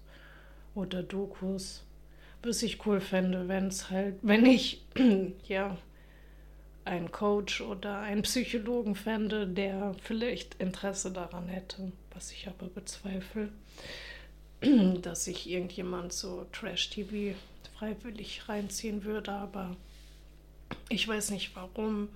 [0.75, 1.85] oder Dokus.
[2.43, 4.83] Was ich cool fände, wenn es halt, wenn ich
[5.49, 5.77] ja
[6.85, 13.51] einen Coach oder einen Psychologen fände, der vielleicht Interesse daran hätte, was ich aber bezweifle.
[15.03, 17.37] dass sich irgendjemand so Trash-TV
[17.79, 19.77] freiwillig reinziehen würde, aber
[20.89, 22.09] ich weiß nicht warum.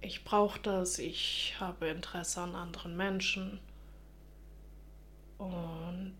[0.00, 3.58] Ich brauche das, ich habe Interesse an anderen Menschen
[5.38, 6.14] und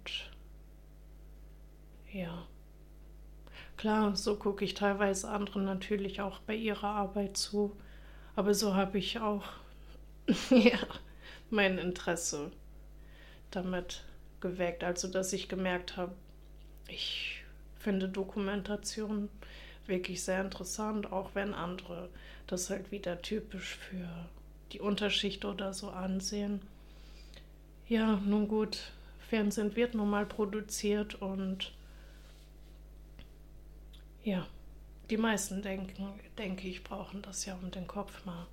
[2.13, 2.47] ja.
[3.79, 7.77] Klar, so gucke ich teilweise anderen natürlich auch bei ihrer Arbeit zu,
[8.35, 9.45] aber so habe ich auch
[10.51, 10.79] ja,
[11.49, 12.51] mein Interesse
[13.53, 14.03] damit
[14.41, 14.83] geweckt.
[14.85, 16.13] Also, dass ich gemerkt habe,
[16.89, 17.45] ich
[17.79, 19.29] finde Dokumentation
[19.87, 22.11] wirklich sehr interessant, auch wenn andere
[22.49, 24.09] das halt wieder typisch für
[24.73, 26.61] die Unterschicht oder so ansehen.
[27.89, 28.93] Ja, nun gut,
[29.29, 31.73] Fernsehen wird nun mal produziert und
[34.25, 34.47] ja,
[35.11, 38.47] die meisten denken, denke ich, brauchen das ja, um den Kopf mal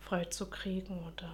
[0.00, 1.32] frei zu kriegen oder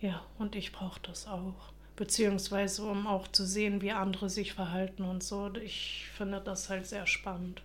[0.00, 1.72] ja, und ich brauche das auch.
[1.94, 5.54] Beziehungsweise um auch zu sehen, wie andere sich verhalten und so.
[5.56, 7.62] Ich finde das halt sehr spannend.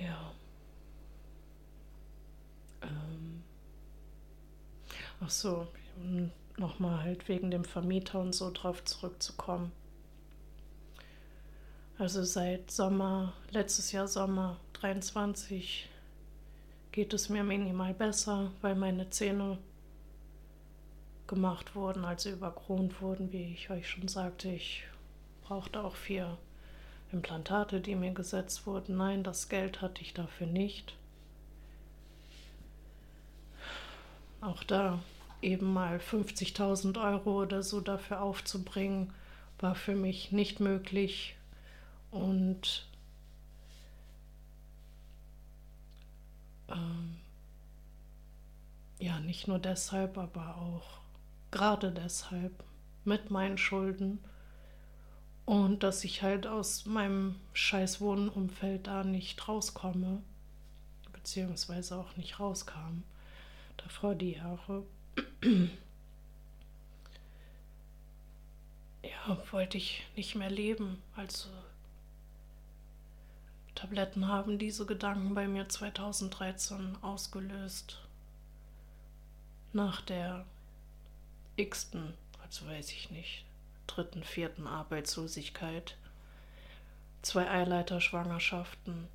[0.00, 0.32] Ja.
[2.82, 3.42] Ähm.
[5.20, 5.66] Ach so,
[6.58, 9.72] nochmal halt wegen dem Vermieter und so drauf zurückzukommen.
[11.96, 15.88] Also seit Sommer, letztes Jahr Sommer 23
[16.90, 19.58] geht es mir minimal besser, weil meine Zähne
[21.28, 24.48] gemacht wurden, also überkront wurden, wie ich euch schon sagte.
[24.48, 24.82] Ich
[25.44, 26.36] brauchte auch vier
[27.12, 28.96] Implantate, die mir gesetzt wurden.
[28.96, 30.96] Nein, das Geld hatte ich dafür nicht.
[34.40, 34.98] Auch da
[35.42, 39.12] eben mal 50.000 Euro oder so dafür aufzubringen,
[39.60, 41.36] war für mich nicht möglich.
[42.14, 42.86] Und
[46.68, 47.16] ähm,
[49.00, 51.00] ja, nicht nur deshalb, aber auch
[51.50, 52.62] gerade deshalb
[53.04, 54.20] mit meinen Schulden
[55.44, 60.22] und dass ich halt aus meinem scheiß Wohnumfeld da nicht rauskomme,
[61.12, 63.02] beziehungsweise auch nicht rauskam,
[63.76, 64.84] davor die Jahre.
[69.02, 71.02] ja, wollte ich nicht mehr leben.
[71.16, 71.48] Also
[73.74, 78.00] Tabletten haben diese Gedanken bei mir 2013 ausgelöst.
[79.72, 80.44] Nach der
[81.56, 83.44] x-ten, also weiß ich nicht,
[83.86, 85.96] dritten, vierten Arbeitslosigkeit,
[87.22, 89.08] zwei Eileiterschwangerschaften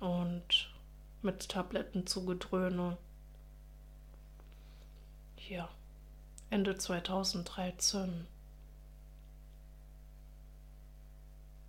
[0.00, 0.70] und
[1.20, 2.96] mit Tabletten zugedröhne.
[5.48, 5.68] Ja,
[6.50, 8.26] Ende 2013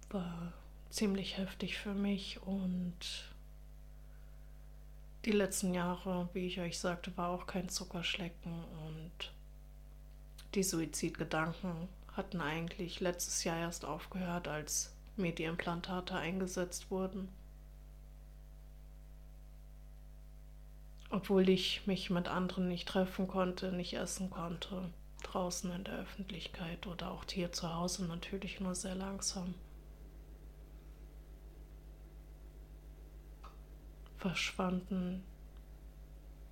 [0.10, 0.54] war
[0.94, 2.96] ziemlich heftig für mich und
[5.26, 9.34] die letzten Jahre, wie ich euch sagte, war auch kein Zuckerschlecken und
[10.54, 17.28] die Suizidgedanken hatten eigentlich letztes Jahr erst aufgehört, als mir die Implantate eingesetzt wurden.
[21.10, 24.91] Obwohl ich mich mit anderen nicht treffen konnte, nicht essen konnte,
[25.24, 29.56] draußen in der Öffentlichkeit oder auch hier zu Hause natürlich nur sehr langsam.
[34.24, 35.22] Verschwanden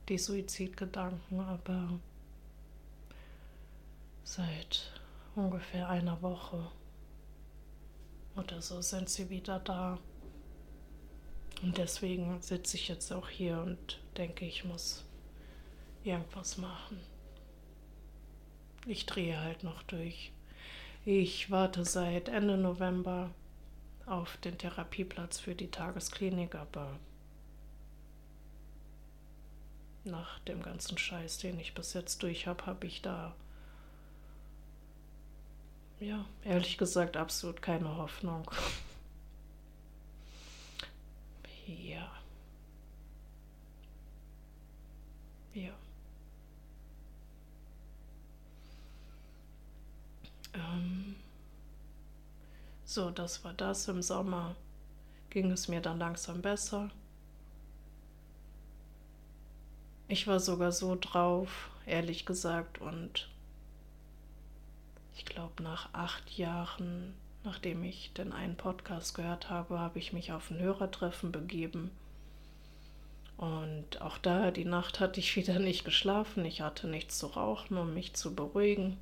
[0.10, 2.02] die Suizidgedanken, aber
[4.26, 4.92] seit
[5.36, 6.70] ungefähr einer Woche
[8.36, 9.98] oder so sind sie wieder da.
[11.62, 15.06] Und deswegen sitze ich jetzt auch hier und denke, ich muss
[16.04, 17.00] irgendwas machen.
[18.86, 20.34] Ich drehe halt noch durch.
[21.06, 23.32] Ich warte seit Ende November
[24.06, 27.00] auf den Therapieplatz für die Tagesklinik, aber
[30.04, 33.36] nach dem ganzen Scheiß, den ich bis jetzt durch habe, habe ich da
[35.99, 38.49] ja, ehrlich gesagt absolut keine Hoffnung.
[41.68, 42.12] Ja.
[45.54, 45.72] Ja.
[50.54, 51.16] Ähm.
[52.86, 53.88] So, das war das.
[53.88, 54.56] Im Sommer
[55.30, 56.89] ging es mir dann langsam besser.
[60.12, 63.30] Ich war sogar so drauf, ehrlich gesagt, und
[65.16, 67.14] ich glaube, nach acht Jahren,
[67.45, 71.91] nachdem ich den einen Podcast gehört habe, habe ich mich auf ein Hörertreffen begeben.
[73.38, 76.43] Und auch da, die Nacht hatte ich wieder nicht geschlafen.
[76.43, 78.97] Ich hatte nichts zu rauchen, um mich zu beruhigen.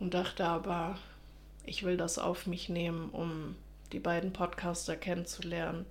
[0.00, 0.98] Und dachte aber,
[1.64, 3.54] ich will das auf mich nehmen, um
[3.92, 5.86] die beiden Podcaster kennenzulernen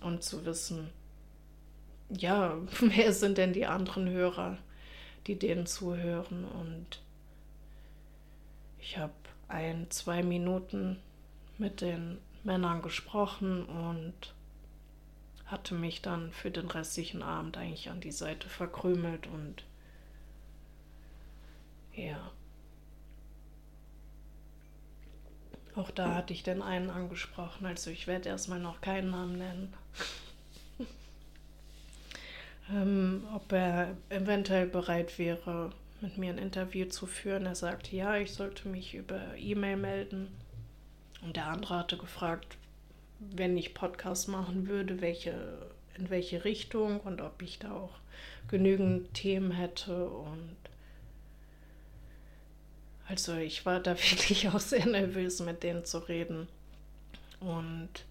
[0.00, 0.90] und zu wissen,
[2.10, 4.58] ja, wer sind denn die anderen Hörer?
[5.26, 6.44] die denen zuhören.
[6.44, 7.00] Und
[8.78, 9.12] ich habe
[9.48, 10.98] ein, zwei Minuten
[11.58, 14.34] mit den Männern gesprochen und
[15.46, 19.64] hatte mich dann für den restlichen Abend eigentlich an die Seite verkrümelt und
[21.94, 22.30] ja.
[25.74, 29.74] Auch da hatte ich den einen angesprochen, also ich werde erstmal noch keinen Namen nennen.
[32.72, 37.46] Ähm, ob er eventuell bereit wäre, mit mir ein Interview zu führen.
[37.46, 40.28] Er sagte, ja, ich sollte mich über E-Mail melden.
[41.22, 42.56] Und der andere hatte gefragt,
[43.18, 45.34] wenn ich Podcast machen würde, welche,
[45.96, 47.92] in welche Richtung und ob ich da auch
[48.48, 50.08] genügend Themen hätte.
[50.08, 50.56] Und
[53.06, 56.48] also ich war da wirklich auch sehr nervös, mit denen zu reden.
[57.40, 58.04] Und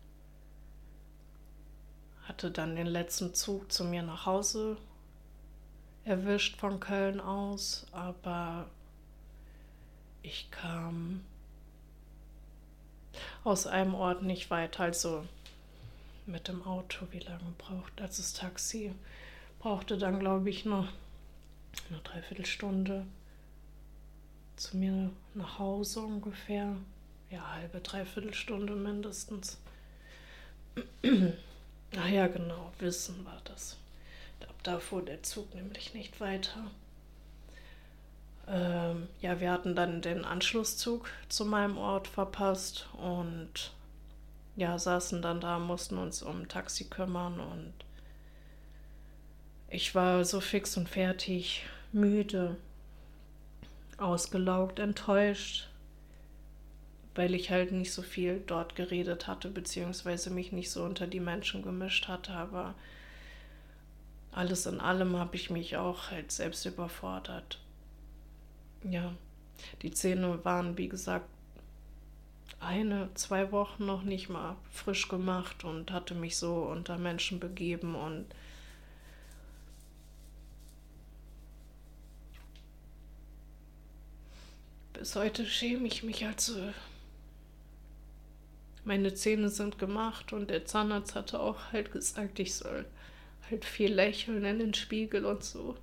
[2.30, 4.78] hatte dann den letzten Zug zu mir nach Hause
[6.06, 8.68] erwischt von Köln aus, aber
[10.22, 11.22] ich kam
[13.44, 15.26] aus einem Ort nicht weit, also
[16.28, 18.94] mit dem Auto, wie lange braucht, als das Taxi
[19.58, 20.88] brauchte dann, glaube ich, noch
[21.90, 23.06] eine Dreiviertelstunde
[24.56, 26.76] zu mir nach Hause ungefähr.
[27.32, 29.58] Ja, halbe, Dreiviertelstunde mindestens.
[31.98, 33.78] Ach ja, genau, Wissen war das.
[34.42, 36.72] Ab da fuhr der Zug nämlich nicht weiter.
[38.48, 43.72] Ähm, ja, wir hatten dann den Anschlusszug zu meinem Ort verpasst und
[44.56, 47.74] ja, saßen dann da, mussten uns um Taxi kümmern und
[49.70, 52.58] ich war so fix und fertig, müde,
[53.98, 55.69] ausgelaugt, enttäuscht,
[57.20, 61.20] weil ich halt nicht so viel dort geredet hatte, beziehungsweise mich nicht so unter die
[61.20, 62.76] Menschen gemischt hatte, aber
[64.32, 67.60] alles in allem habe ich mich auch halt selbst überfordert.
[68.90, 69.12] Ja,
[69.82, 71.28] die Zähne waren, wie gesagt,
[72.62, 77.96] eine, zwei Wochen noch nicht mal frisch gemacht und hatte mich so unter Menschen begeben
[77.96, 78.28] und
[84.94, 86.72] bis heute schäme ich mich also.
[88.84, 92.86] Meine Zähne sind gemacht und der Zahnarzt hatte auch halt gesagt, ich soll
[93.50, 95.78] halt viel lächeln in den Spiegel und so.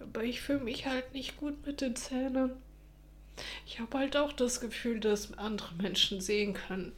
[0.00, 2.52] Aber ich fühle mich halt nicht gut mit den Zähnen.
[3.66, 6.92] Ich habe halt auch das Gefühl, dass andere Menschen sehen können,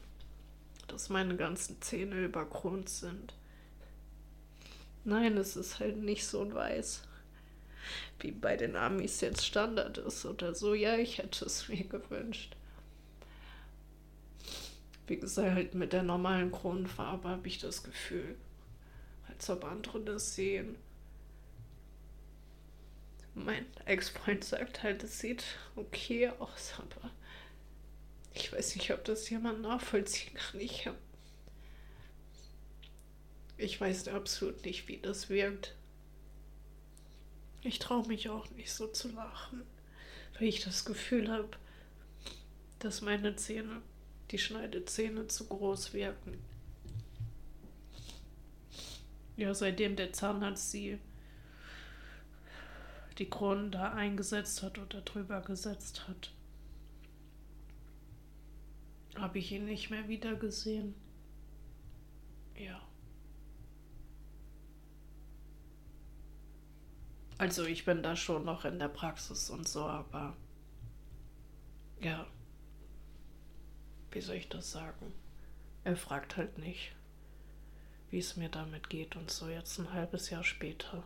[0.87, 3.33] dass meine ganzen Zähne überkront sind.
[5.05, 7.03] Nein, es ist halt nicht so ein weiß,
[8.19, 10.73] wie bei den Amis jetzt Standard ist oder so.
[10.73, 12.55] Ja, ich hätte es mir gewünscht.
[15.13, 18.35] Wie gesagt, halt mit der normalen Kronenfarbe habe ich das Gefühl,
[19.27, 20.75] als ob andere das sehen.
[23.35, 25.43] Mein Ex-Freund sagt halt, es sieht
[25.75, 27.11] okay aus, aber
[28.33, 30.59] ich weiß nicht, ob das jemand nachvollziehen kann.
[30.59, 30.89] Ich,
[33.57, 35.75] ich weiß absolut nicht, wie das wirkt.
[37.61, 39.61] Ich traue mich auch nicht so zu lachen,
[40.39, 41.51] weil ich das Gefühl habe,
[42.79, 43.83] dass meine Zähne,
[44.33, 46.39] die Schneidezähne zu groß wirken.
[49.37, 50.99] Ja, seitdem der Zahnarzt sie
[53.19, 56.33] die Kronen da eingesetzt hat oder drüber gesetzt hat,
[59.15, 60.95] habe ich ihn nicht mehr wieder gesehen.
[62.57, 62.81] Ja.
[67.37, 70.35] Also ich bin da schon noch in der Praxis und so, aber
[71.99, 72.25] ja,
[74.13, 75.13] wie soll ich das sagen?
[75.83, 76.93] Er fragt halt nicht,
[78.09, 81.03] wie es mir damit geht und so jetzt ein halbes Jahr später.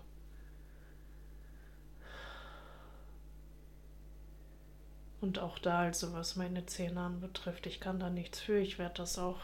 [5.20, 8.60] Und auch da, also was meine Zähne anbetrifft, ich kann da nichts für.
[8.60, 9.40] Ich werde das auch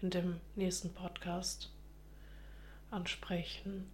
[0.00, 1.72] in dem nächsten Podcast
[2.90, 3.90] ansprechen.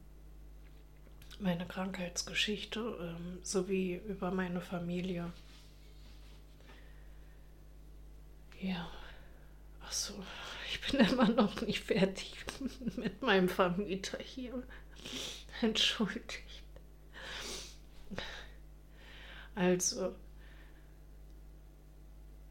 [1.39, 5.33] Meine Krankheitsgeschichte ähm, sowie über meine Familie.
[8.61, 8.89] Ja,
[9.85, 10.15] ach so,
[10.71, 12.35] ich bin immer noch nicht fertig
[12.97, 14.63] mit meinem Vermieter hier.
[15.61, 16.45] Entschuldigt.
[19.55, 20.15] Also,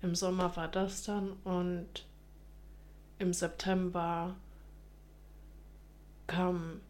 [0.02, 2.06] im Sommer war das dann und
[3.20, 4.36] im September
[6.28, 6.82] kamen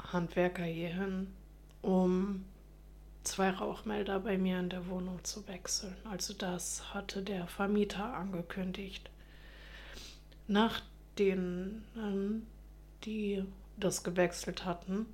[0.00, 1.32] Handwerker hierhin,
[1.82, 2.44] um
[3.28, 5.96] zwei Rauchmelder bei mir in der Wohnung zu wechseln.
[6.04, 9.10] Also das hatte der Vermieter angekündigt.
[10.46, 10.80] Nach
[11.18, 12.46] denen,
[13.04, 13.44] die
[13.76, 15.06] das gewechselt hatten,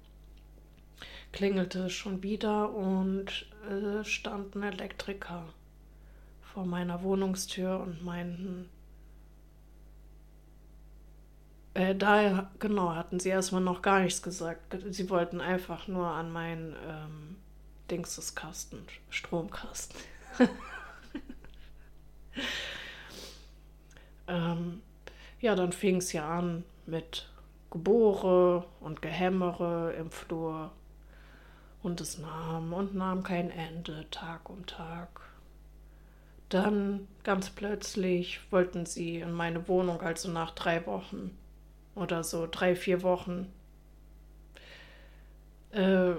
[1.33, 5.45] klingelte es schon wieder und äh, stand ein Elektriker
[6.43, 8.69] vor meiner Wohnungstür und meinten,
[11.75, 14.77] äh, da, genau, hatten sie erstmal noch gar nichts gesagt.
[14.91, 17.37] Sie wollten einfach nur an meinen ähm,
[17.91, 20.01] Dingseskasten, Stromkasten.
[24.29, 24.83] ähm,
[25.41, 27.29] ja, dann fing es ja an mit
[27.71, 30.73] Gebore und Gehämmere im Flur.
[31.83, 35.21] Und es nahm und nahm kein Ende, Tag um Tag.
[36.49, 41.37] Dann ganz plötzlich wollten sie in meine Wohnung, also nach drei Wochen
[41.95, 43.53] oder so, drei, vier Wochen.
[45.73, 46.15] Äh,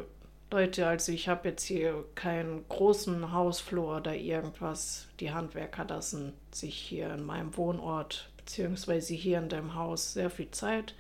[0.56, 5.06] Leute, also ich habe jetzt hier keinen großen Hausflur oder irgendwas.
[5.20, 10.50] Die Handwerker lassen sich hier in meinem Wohnort beziehungsweise hier in dem Haus sehr viel
[10.52, 10.96] Zeit.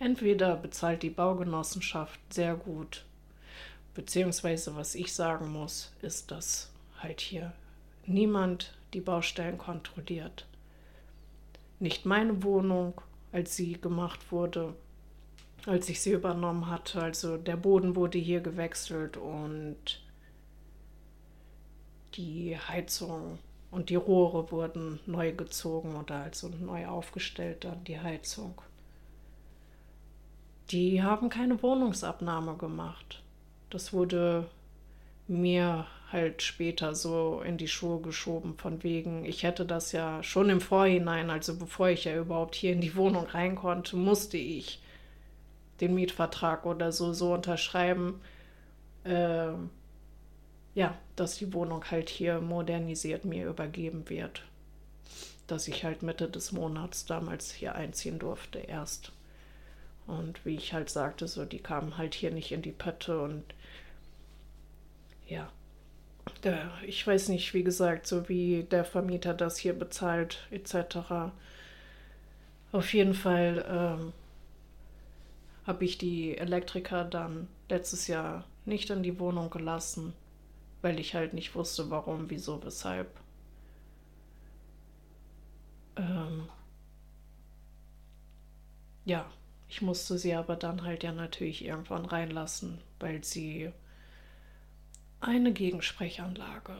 [0.00, 3.04] Entweder bezahlt die Baugenossenschaft sehr gut,
[3.94, 7.52] beziehungsweise was ich sagen muss, ist, dass halt hier
[8.04, 10.44] niemand die Baustellen kontrolliert.
[11.78, 14.74] Nicht meine Wohnung, als sie gemacht wurde,
[15.66, 17.02] als ich sie übernommen hatte.
[17.02, 20.00] Also der Boden wurde hier gewechselt und
[22.14, 23.38] die Heizung
[23.70, 28.60] und die Rohre wurden neu gezogen oder also neu aufgestellt dann die Heizung.
[30.70, 33.22] Die haben keine Wohnungsabnahme gemacht.
[33.70, 34.48] Das wurde
[35.26, 40.48] mir halt später so in die Schuhe geschoben, von wegen, ich hätte das ja schon
[40.48, 44.80] im Vorhinein, also bevor ich ja überhaupt hier in die Wohnung rein konnte, musste ich
[45.80, 48.20] den Mietvertrag oder so so unterschreiben,
[49.04, 49.52] äh,
[50.74, 54.42] ja, dass die Wohnung halt hier modernisiert mir übergeben wird.
[55.46, 59.12] Dass ich halt Mitte des Monats damals hier einziehen durfte erst.
[60.06, 63.44] Und wie ich halt sagte, so, die kamen halt hier nicht in die Pötte und
[65.26, 65.50] ja,
[66.44, 71.32] der, ich weiß nicht, wie gesagt, so wie der Vermieter das hier bezahlt, etc.
[72.72, 74.12] Auf jeden Fall ähm,
[75.68, 80.14] habe ich die Elektriker dann letztes Jahr nicht in die Wohnung gelassen,
[80.80, 83.10] weil ich halt nicht wusste, warum, wieso, weshalb.
[85.96, 86.48] Ähm,
[89.04, 89.30] ja,
[89.68, 93.70] ich musste sie aber dann halt ja natürlich irgendwann reinlassen, weil sie
[95.20, 96.76] eine Gegensprechanlage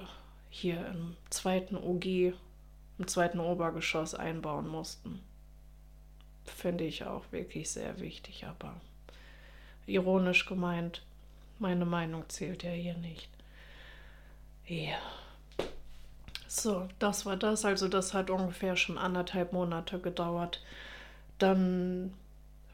[0.49, 5.21] hier im zweiten OG, im zweiten Obergeschoss einbauen mussten.
[6.57, 8.75] Finde ich auch wirklich sehr wichtig, aber
[9.87, 11.03] ironisch gemeint,
[11.59, 13.29] meine Meinung zählt ja hier nicht.
[14.67, 14.99] Ja.
[16.47, 17.65] So, das war das.
[17.65, 20.63] Also das hat ungefähr schon anderthalb Monate gedauert.
[21.39, 22.15] Dann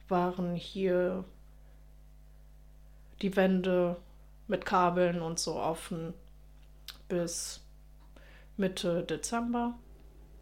[0.08, 1.24] waren hier
[3.22, 3.96] die Wände
[4.48, 6.14] mit Kabeln und so offen
[7.08, 7.60] bis
[8.56, 9.74] Mitte Dezember,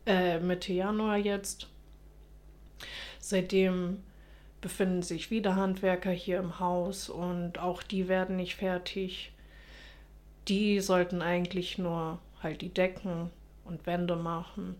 [0.07, 1.68] äh, Mitte Januar jetzt.
[3.25, 4.03] Seitdem
[4.61, 9.33] befinden sich wieder Handwerker hier im Haus und auch die werden nicht fertig.
[10.49, 13.31] Die sollten eigentlich nur halt die Decken
[13.64, 14.75] und Wände machen,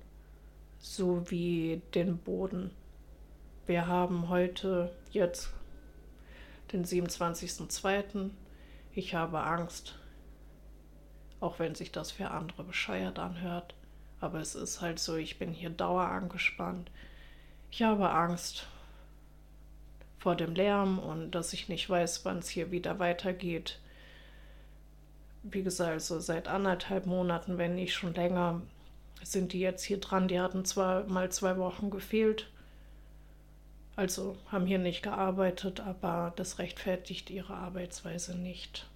[0.81, 2.73] sowie den Boden.
[3.67, 5.53] Wir haben heute jetzt
[6.73, 8.31] den 27.02.
[8.93, 10.01] Ich habe Angst,
[11.39, 13.77] auch wenn sich das für andere bescheuert anhört.
[14.19, 16.91] Aber es ist halt so, ich bin hier dauer angespannt.
[17.75, 18.67] Ich habe Angst
[20.19, 23.79] vor dem Lärm und dass ich nicht weiß, wann es hier wieder weitergeht.
[25.43, 28.61] Wie gesagt, also seit anderthalb Monaten, wenn nicht schon länger,
[29.23, 30.29] sind die jetzt hier dran.
[30.29, 32.51] Die hatten zwar mal zwei Wochen gefehlt,
[33.97, 38.87] also haben hier nicht gearbeitet, aber das rechtfertigt ihre Arbeitsweise nicht.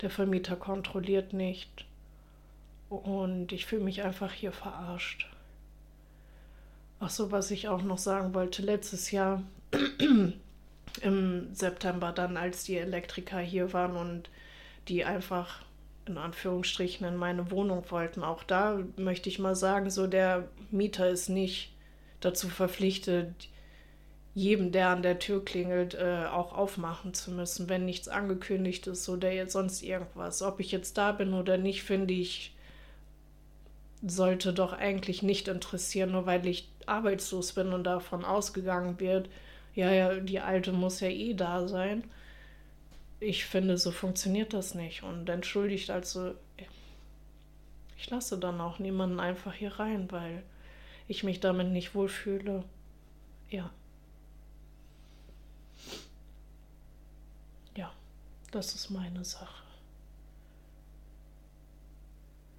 [0.00, 1.84] Der Vermieter kontrolliert nicht
[2.88, 5.30] und ich fühle mich einfach hier verarscht.
[7.00, 9.42] Ach so, was ich auch noch sagen wollte, letztes Jahr
[11.00, 14.28] im September dann, als die Elektriker hier waren und
[14.86, 15.62] die einfach
[16.04, 18.22] in Anführungsstrichen in meine Wohnung wollten.
[18.22, 21.72] Auch da möchte ich mal sagen, so der Mieter ist nicht
[22.20, 23.48] dazu verpflichtet,
[24.34, 29.08] jedem, der an der Tür klingelt, äh, auch aufmachen zu müssen, wenn nichts angekündigt ist
[29.08, 30.42] oder jetzt sonst irgendwas.
[30.42, 32.54] Ob ich jetzt da bin oder nicht, finde ich,
[34.06, 39.28] sollte doch eigentlich nicht interessieren, nur weil ich arbeitslos bin und davon ausgegangen wird,
[39.74, 42.04] ja, ja, die Alte muss ja eh da sein.
[43.20, 45.02] Ich finde, so funktioniert das nicht.
[45.02, 46.34] Und entschuldigt also,
[47.96, 50.42] ich lasse dann auch niemanden einfach hier rein, weil
[51.06, 52.64] ich mich damit nicht wohlfühle.
[53.50, 53.70] Ja.
[57.76, 57.92] Ja.
[58.50, 59.62] Das ist meine Sache.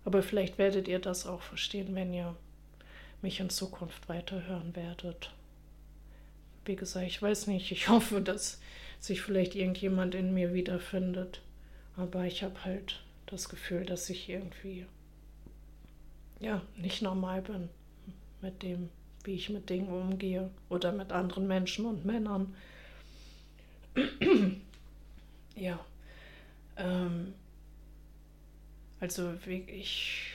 [0.06, 2.36] Aber vielleicht werdet ihr das auch verstehen, wenn ihr
[3.22, 5.32] mich in Zukunft weiterhören werdet.
[6.66, 8.60] Wie gesagt, ich weiß nicht, ich hoffe, dass
[9.00, 11.42] sich vielleicht irgendjemand in mir wiederfindet.
[11.98, 14.86] Aber ich habe halt das Gefühl, dass ich irgendwie
[16.40, 17.70] ja nicht normal bin
[18.42, 18.90] mit dem,
[19.24, 22.56] wie ich mit Dingen umgehe oder mit anderen Menschen und Männern.
[25.56, 25.80] ja.
[26.78, 27.34] Ähm,
[29.00, 30.31] also ich,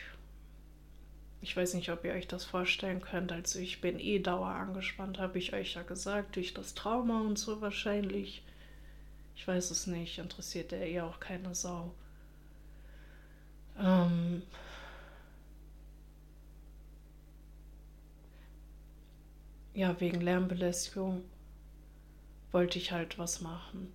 [1.46, 3.30] ich weiß nicht, ob ihr euch das vorstellen könnt.
[3.30, 7.38] Also ich bin eh dauer angespannt, habe ich euch ja gesagt, durch das Trauma und
[7.38, 8.42] so wahrscheinlich.
[9.36, 11.94] Ich weiß es nicht, interessiert der eh auch keine Sau.
[13.78, 14.42] Ähm,
[19.72, 21.22] ja, wegen Lärmbelästigung
[22.50, 23.92] wollte ich halt was machen.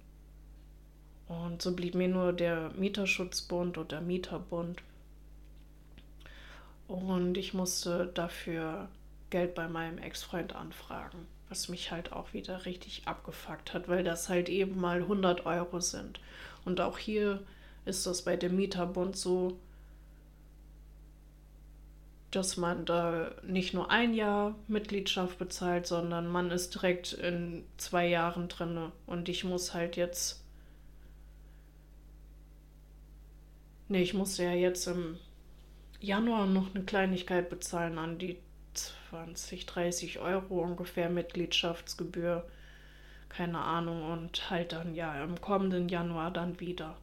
[1.28, 4.82] Und so blieb mir nur der Mieterschutzbund oder Mieterbund.
[6.92, 8.90] Und ich musste dafür
[9.30, 14.28] Geld bei meinem Ex-Freund anfragen, was mich halt auch wieder richtig abgefuckt hat, weil das
[14.28, 16.20] halt eben mal 100 Euro sind.
[16.66, 17.42] Und auch hier
[17.86, 19.58] ist das bei dem Mieterbund so,
[22.30, 28.06] dass man da nicht nur ein Jahr Mitgliedschaft bezahlt, sondern man ist direkt in zwei
[28.06, 28.92] Jahren drin.
[29.08, 30.44] Und ich muss halt jetzt.
[33.88, 35.18] Nee, ich musste ja jetzt im
[36.02, 38.38] Januar noch eine Kleinigkeit bezahlen an die
[38.74, 42.46] 20, 30 Euro ungefähr Mitgliedschaftsgebühr.
[43.30, 44.12] Keine Ahnung.
[44.12, 46.98] Und halt dann ja im kommenden Januar dann wieder.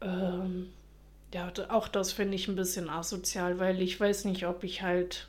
[0.00, 0.68] Ähm
[1.34, 5.28] ja, auch das finde ich ein bisschen asozial, weil ich weiß nicht, ob ich halt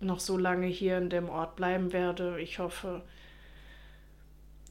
[0.00, 2.40] noch so lange hier in dem Ort bleiben werde.
[2.40, 3.02] Ich hoffe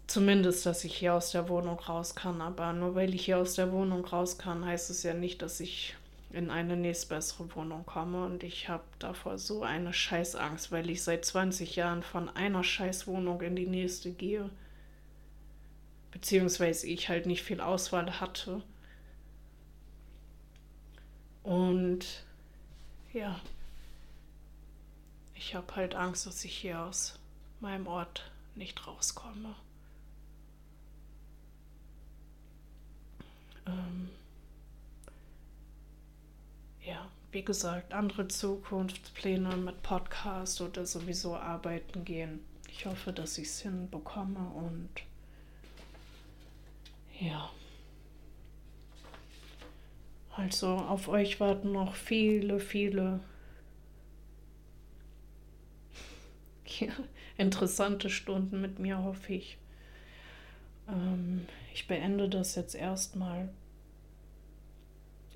[0.08, 2.42] zumindest, dass ich hier aus der Wohnung raus kann.
[2.42, 5.60] Aber nur weil ich hier aus der Wohnung raus kann, heißt es ja nicht, dass
[5.60, 5.96] ich
[6.32, 8.26] in eine nächstbessere Wohnung komme.
[8.26, 13.42] Und ich habe davor so eine Scheißangst, weil ich seit 20 Jahren von einer Scheißwohnung
[13.42, 14.50] in die nächste gehe.
[16.12, 18.62] Beziehungsweise ich halt nicht viel Auswahl hatte.
[21.44, 22.06] Und
[23.14, 23.40] ja,
[25.36, 27.20] ich habe halt Angst, dass ich hier aus
[27.60, 29.56] meinem Ort nicht rauskomme.
[33.68, 34.10] Ähm,
[36.82, 42.40] ja, wie gesagt, andere Zukunftspläne mit Podcast oder sowieso arbeiten gehen.
[42.70, 44.90] Ich hoffe, dass ich es hinbekomme und
[47.20, 47.50] ja.
[50.32, 53.22] Also auf euch warten noch viele, viele
[57.38, 59.58] interessante Stunden mit mir, hoffe ich.
[60.88, 63.50] Ähm, ich beende das jetzt erstmal.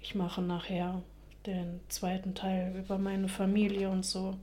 [0.01, 1.01] Ich mache nachher
[1.45, 4.37] den zweiten Teil über meine Familie und so.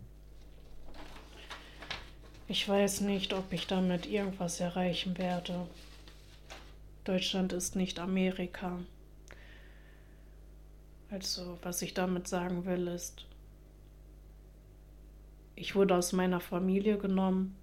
[2.48, 5.66] Ich weiß nicht, ob ich damit irgendwas erreichen werde.
[7.04, 8.78] Deutschland ist nicht Amerika.
[11.10, 13.26] Also, was ich damit sagen will, ist,
[15.54, 17.56] ich wurde aus meiner Familie genommen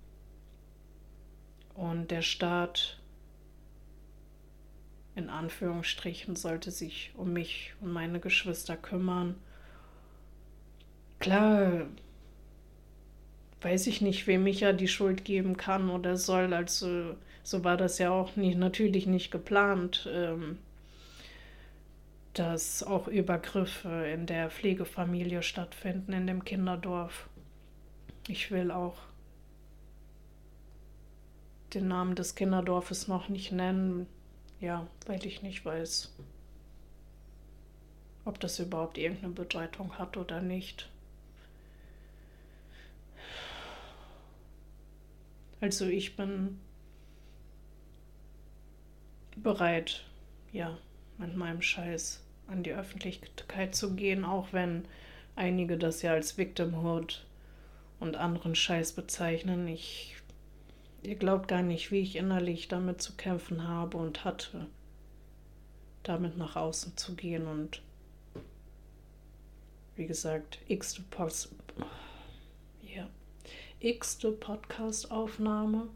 [1.76, 3.00] und der Staat
[5.16, 9.36] in Anführungsstrichen sollte sich um mich und meine Geschwister kümmern.
[11.20, 11.86] Klar,
[13.62, 16.54] weiß ich nicht, wem ich ja die Schuld geben kann oder soll.
[16.54, 20.10] Also so war das ja auch nicht, natürlich nicht geplant.
[20.12, 20.58] Ähm,
[22.34, 27.30] dass auch Übergriffe in der Pflegefamilie stattfinden, in dem Kinderdorf.
[28.28, 28.98] Ich will auch
[31.74, 34.08] den Namen des Kinderdorfes noch nicht nennen,
[34.64, 36.16] ja, weil ich nicht weiß,
[38.24, 40.90] ob das überhaupt irgendeine Bedeutung hat oder nicht.
[45.60, 46.62] Also ich bin
[49.36, 50.06] bereit,
[50.54, 50.78] ja,
[51.18, 54.86] mit meinem Scheiß an die Öffentlichkeit zu gehen, auch wenn
[55.36, 57.26] einige das ja als Victimhood
[58.00, 59.68] und anderen Scheiß bezeichnen.
[59.68, 60.16] Ich,
[61.04, 64.68] ihr glaubt gar nicht, wie ich innerlich damit zu kämpfen habe und hatte,
[66.04, 67.82] damit nach außen zu gehen und
[69.96, 71.04] wie gesagt, x-te
[73.80, 75.90] x-te Podcast-Aufnahme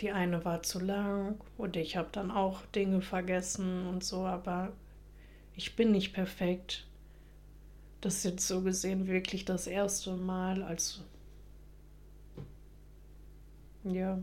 [0.00, 4.72] die eine war zu lang und ich habe dann auch Dinge vergessen und so, aber
[5.54, 6.85] ich bin nicht perfekt.
[8.00, 11.02] Das ist jetzt so gesehen wirklich das erste Mal, als
[13.84, 14.18] Ja,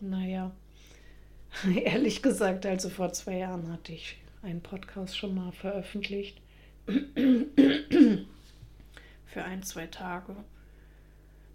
[0.00, 0.52] naja.
[1.84, 6.40] Ehrlich gesagt, also vor zwei Jahren hatte ich einen Podcast schon mal veröffentlicht.
[9.26, 10.36] Für ein, zwei Tage.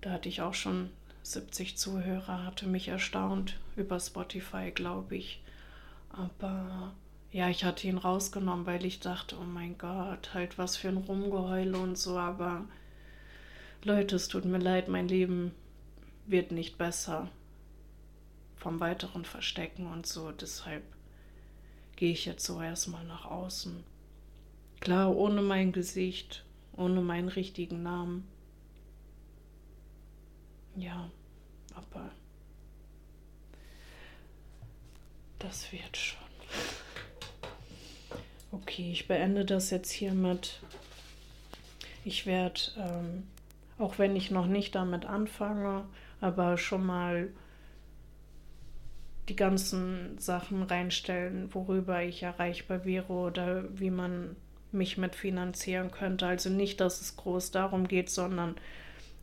[0.02, 0.90] Da hatte ich auch schon
[1.24, 5.42] 70 Zuhörer, hatte mich erstaunt über Spotify, glaube ich.
[6.10, 6.94] Aber
[7.34, 10.98] ja, ich hatte ihn rausgenommen, weil ich dachte, oh mein Gott, halt was für ein
[10.98, 12.16] Rumgeheule und so.
[12.20, 12.66] Aber
[13.84, 15.52] Leute, es tut mir leid, mein Leben
[16.28, 17.32] wird nicht besser
[18.56, 20.32] vom weiteren Verstecken und so.
[20.32, 20.84] Deshalb
[21.96, 23.84] gehe ich jetzt so erstmal nach außen.
[24.80, 26.46] Klar, ohne mein Gesicht,
[26.78, 28.28] ohne meinen richtigen Namen.
[30.76, 31.10] Ja,
[31.74, 32.12] aber
[35.40, 36.20] das wird schon.
[38.54, 40.62] Okay, ich beende das jetzt hiermit.
[42.06, 43.24] Ich werde, ähm,
[43.80, 45.86] auch wenn ich noch nicht damit anfange,
[46.22, 47.30] aber schon mal
[49.28, 54.36] die ganzen Sachen reinstellen, worüber ich erreichbar wäre oder wie man
[54.72, 56.28] mich mit finanzieren könnte.
[56.28, 58.54] Also nicht, dass es groß darum geht, sondern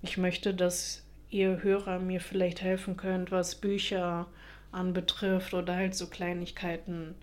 [0.03, 4.27] ich möchte, dass ihr Hörer mir vielleicht helfen könnt, was Bücher
[4.73, 7.15] anbetrifft oder halt so Kleinigkeiten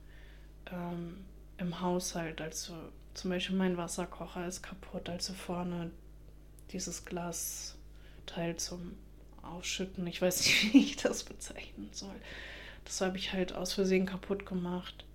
[0.72, 1.26] ähm,
[1.58, 2.41] im Haushalt.
[2.41, 2.74] Also
[3.14, 5.91] zum Beispiel mein Wasserkocher ist kaputt, also vorne
[6.72, 8.93] dieses Glasteil zum
[9.41, 10.05] Ausschütten.
[10.08, 12.16] Ich weiß nicht, wie ich das bezeichnen soll.
[12.86, 15.05] Das habe ich halt aus Versehen kaputt gemacht,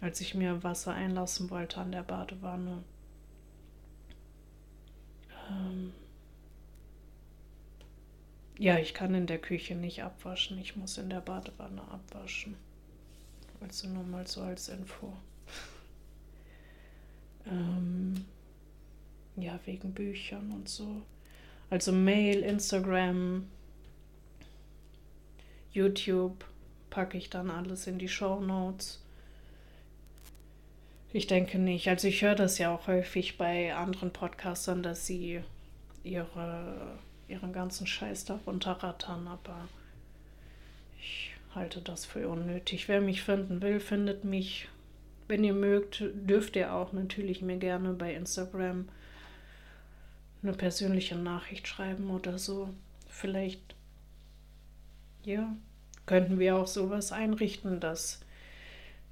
[0.00, 2.82] als ich mir Wasser einlassen wollte an der Badewanne.
[5.48, 5.92] Ähm
[8.58, 10.58] ja, ich kann in der Küche nicht abwaschen.
[10.58, 12.56] Ich muss in der Badewanne abwaschen.
[13.60, 15.12] Also nur mal so als Info.
[17.46, 18.24] ähm,
[19.36, 21.02] ja, wegen Büchern und so.
[21.70, 23.48] Also Mail, Instagram,
[25.72, 26.44] YouTube
[26.90, 29.02] packe ich dann alles in die Show Notes.
[31.12, 31.88] Ich denke nicht.
[31.88, 35.40] Also ich höre das ja auch häufig bei anderen Podcastern, dass sie
[36.04, 36.98] ihre
[37.32, 39.68] ihren ganzen Scheiß da runterrattern, aber
[41.00, 42.88] ich halte das für unnötig.
[42.88, 44.68] Wer mich finden will, findet mich.
[45.28, 48.88] Wenn ihr mögt, dürft ihr auch natürlich mir gerne bei Instagram
[50.42, 52.70] eine persönliche Nachricht schreiben oder so.
[53.08, 53.74] Vielleicht,
[55.24, 55.54] ja,
[56.06, 58.20] könnten wir auch sowas einrichten, dass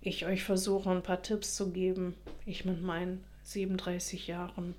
[0.01, 2.15] ich euch versuche, ein paar Tipps zu geben.
[2.47, 4.75] Ich mit meinen 37 Jahren.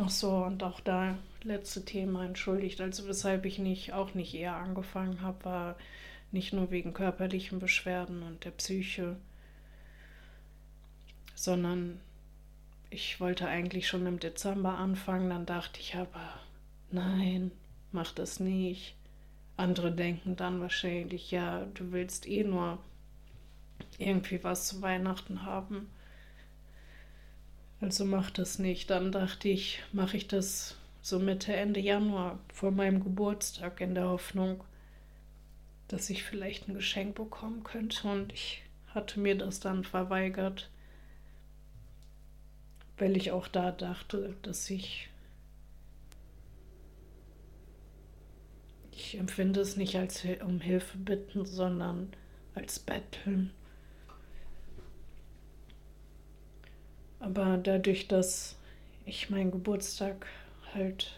[0.00, 2.80] Ach so, und auch da letzte Thema entschuldigt.
[2.80, 5.76] Also weshalb ich nicht auch nicht eher angefangen habe, war
[6.30, 9.16] nicht nur wegen körperlichen Beschwerden und der Psyche,
[11.34, 12.00] sondern
[12.90, 15.30] ich wollte eigentlich schon im Dezember anfangen.
[15.30, 16.40] Dann dachte ich aber,
[16.90, 17.50] nein,
[17.92, 18.94] mach das nicht.
[19.56, 22.78] Andere denken dann wahrscheinlich, ja, du willst eh nur
[23.98, 25.90] irgendwie was zu Weihnachten haben.
[27.80, 28.90] Also mach das nicht.
[28.90, 34.08] Dann dachte ich, mache ich das so Mitte, Ende Januar vor meinem Geburtstag in der
[34.08, 34.64] Hoffnung,
[35.88, 38.08] dass ich vielleicht ein Geschenk bekommen könnte.
[38.08, 40.70] Und ich hatte mir das dann verweigert,
[42.98, 45.08] weil ich auch da dachte, dass ich.
[48.92, 52.10] Ich empfinde es nicht als um Hilfe bitten, sondern
[52.54, 53.52] als Betteln.
[57.20, 58.56] Aber dadurch, dass
[59.06, 60.26] ich meinen Geburtstag
[60.74, 61.12] halt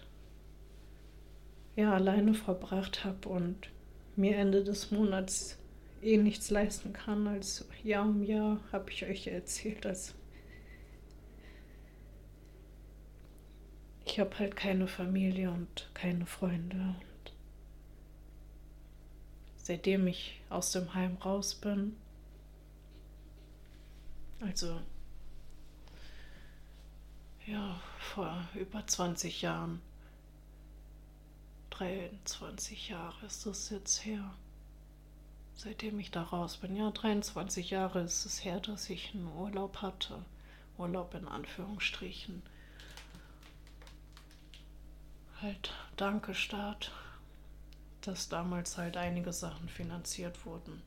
[1.77, 3.71] ja alleine verbracht habe und
[4.17, 5.59] mir Ende des Monats
[6.03, 10.15] eh nichts leisten kann, als Jahr um Jahr habe ich euch erzählt, als
[14.11, 17.33] ich habe halt keine Familie und keine Freunde und
[19.57, 21.97] seitdem ich aus dem Heim raus bin,
[24.41, 24.81] also
[27.47, 29.81] ja, vor über 20 Jahren.
[31.71, 34.35] 23 Jahre ist das jetzt her.
[35.55, 36.75] Seitdem ich da raus bin.
[36.75, 40.25] Ja, 23 Jahre ist es her, dass ich einen Urlaub hatte.
[40.79, 42.43] Urlaub in Anführungsstrichen.
[45.43, 46.93] Halt, danke Staat,
[48.03, 50.83] dass damals halt einige Sachen finanziert wurden.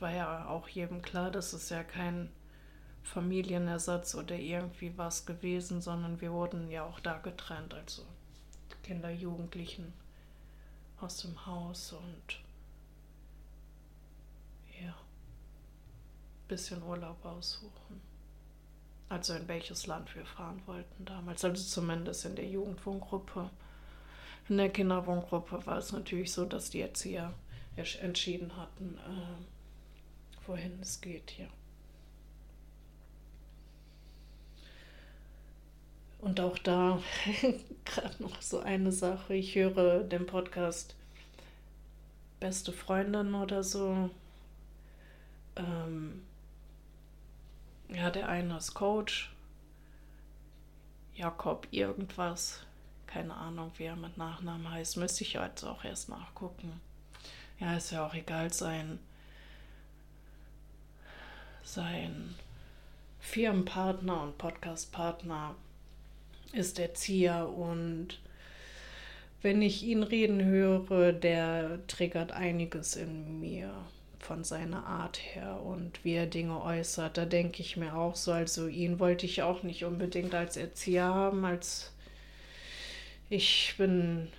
[0.00, 2.30] War ja auch jedem klar, dass es ja kein
[3.02, 8.04] Familienersatz oder irgendwie was gewesen, sondern wir wurden ja auch da getrennt, also
[8.82, 9.94] Kinder, Jugendlichen
[11.00, 12.40] aus dem Haus und
[14.78, 14.94] ja,
[16.48, 18.13] bisschen Urlaub aussuchen.
[19.08, 23.50] Also in welches Land wir fahren wollten damals, also zumindest in der Jugendwohngruppe.
[24.48, 27.32] In der Kinderwohngruppe war es natürlich so, dass die Erzieher
[27.76, 31.48] entschieden hatten, äh, wohin es geht hier.
[36.24, 37.02] Und auch da
[37.84, 39.34] gerade noch so eine Sache.
[39.34, 40.94] Ich höre den Podcast
[42.40, 44.08] Beste Freundin oder so.
[45.56, 46.22] Ähm,
[47.88, 49.30] ja, der eine ist Coach.
[51.14, 52.60] Jakob irgendwas.
[53.06, 54.96] Keine Ahnung, wie er mit Nachnamen heißt.
[54.96, 56.80] Müsste ich jetzt auch erst nachgucken.
[57.60, 58.98] Ja, ist ja auch egal, sein,
[61.62, 62.34] sein
[63.20, 65.54] Firmenpartner und Podcastpartner
[66.52, 68.20] ist Erzieher und
[69.42, 73.72] wenn ich ihn reden höre, der triggert einiges in mir
[74.24, 77.18] von seiner Art her und wie er Dinge äußert.
[77.18, 81.04] Da denke ich mir auch so, also ihn wollte ich auch nicht unbedingt als Erzieher
[81.04, 81.92] haben, als
[83.28, 84.32] ich bin.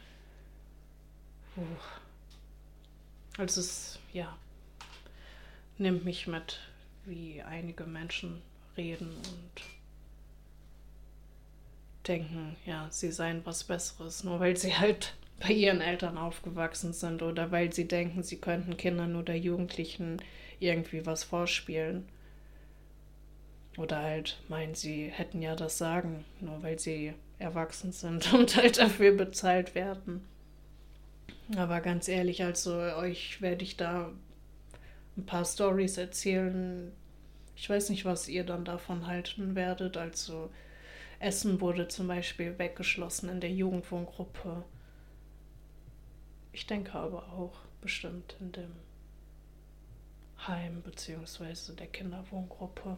[3.38, 4.36] Also es, ja,
[5.78, 6.60] nimmt mich mit,
[7.06, 8.42] wie einige Menschen
[8.76, 9.62] reden und
[12.08, 17.22] denken, ja, sie seien was Besseres, nur weil sie halt bei ihren Eltern aufgewachsen sind
[17.22, 20.22] oder weil sie denken, sie könnten Kindern oder Jugendlichen
[20.60, 22.08] irgendwie was vorspielen.
[23.78, 28.78] Oder halt meinen, sie hätten ja das Sagen, nur weil sie erwachsen sind und halt
[28.78, 30.26] dafür bezahlt werden.
[31.58, 34.12] Aber ganz ehrlich, also euch werde ich da
[35.18, 36.92] ein paar Stories erzählen.
[37.56, 39.98] Ich weiß nicht, was ihr dann davon halten werdet.
[39.98, 40.50] Also
[41.20, 44.64] Essen wurde zum Beispiel weggeschlossen in der Jugendwohngruppe.
[46.56, 47.52] Ich denke aber auch
[47.82, 48.72] bestimmt in dem
[50.48, 51.74] Heim bzw.
[51.78, 52.98] der Kinderwohngruppe.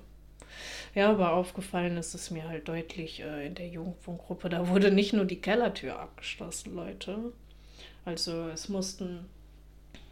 [0.94, 4.50] Ja, aber aufgefallen ist es mir halt deutlich äh, in der Jugendwohngruppe.
[4.50, 7.34] Da wurde nicht nur die Kellertür abgeschlossen, Leute.
[8.06, 9.26] Also es mussten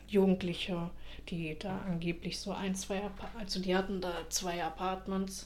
[0.08, 0.90] Jugendliche,
[1.30, 3.00] die da angeblich so ein, zwei,
[3.38, 5.46] also die hatten da zwei Apartments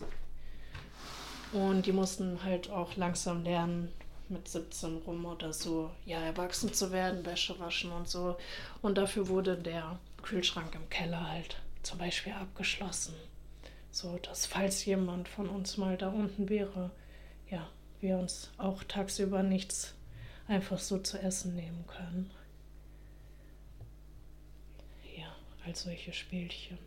[1.51, 3.91] und die mussten halt auch langsam lernen,
[4.29, 8.37] mit 17 rum oder so, ja, erwachsen zu werden, Wäsche waschen und so.
[8.81, 13.15] Und dafür wurde der Kühlschrank im Keller halt zum Beispiel abgeschlossen.
[13.91, 16.91] So, dass falls jemand von uns mal da unten wäre,
[17.49, 17.67] ja,
[17.99, 19.95] wir uns auch tagsüber nichts
[20.47, 22.31] einfach so zu essen nehmen können.
[25.17, 25.35] Ja,
[25.65, 26.77] als solche Spielchen.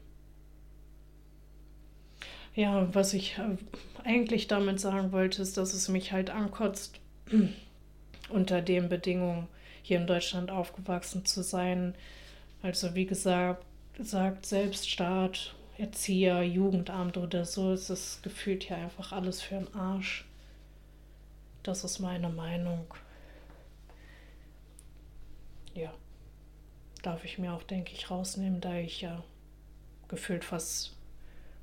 [2.55, 3.57] Ja, was ich äh,
[4.05, 7.01] eigentlich damit sagen wollte, ist, dass es mich halt ankotzt,
[8.29, 9.49] unter den Bedingungen
[9.83, 11.95] hier in Deutschland aufgewachsen zu sein.
[12.63, 13.65] Also wie gesagt,
[13.99, 20.25] sagt Selbststaat, Erzieher, Jugendamt oder so, ist es gefühlt hier einfach alles für einen Arsch.
[21.63, 22.87] Das ist meine Meinung.
[25.75, 25.93] Ja,
[27.03, 29.25] darf ich mir auch, denke ich, rausnehmen, da ich ja
[30.09, 30.95] gefühlt fast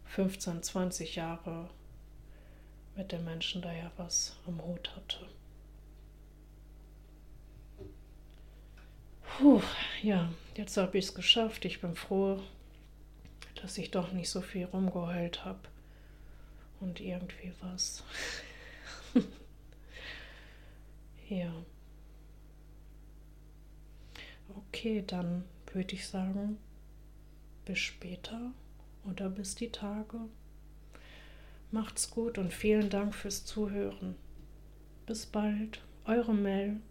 [0.05, 1.69] 15, 20 Jahre
[2.95, 5.27] mit den Menschen da ja was am Hut hatte.
[9.37, 9.61] Puh,
[10.01, 11.65] ja, jetzt habe ich es geschafft.
[11.65, 12.41] Ich bin froh,
[13.61, 15.59] dass ich doch nicht so viel rumgeheult habe.
[16.79, 18.03] Und irgendwie was.
[21.29, 21.53] ja.
[24.55, 25.43] Okay, dann
[25.73, 26.57] würde ich sagen,
[27.65, 28.51] bis später
[29.05, 30.19] oder bis die Tage.
[31.71, 34.15] Macht's gut und vielen Dank fürs Zuhören.
[35.05, 36.81] Bis bald, eure Mel.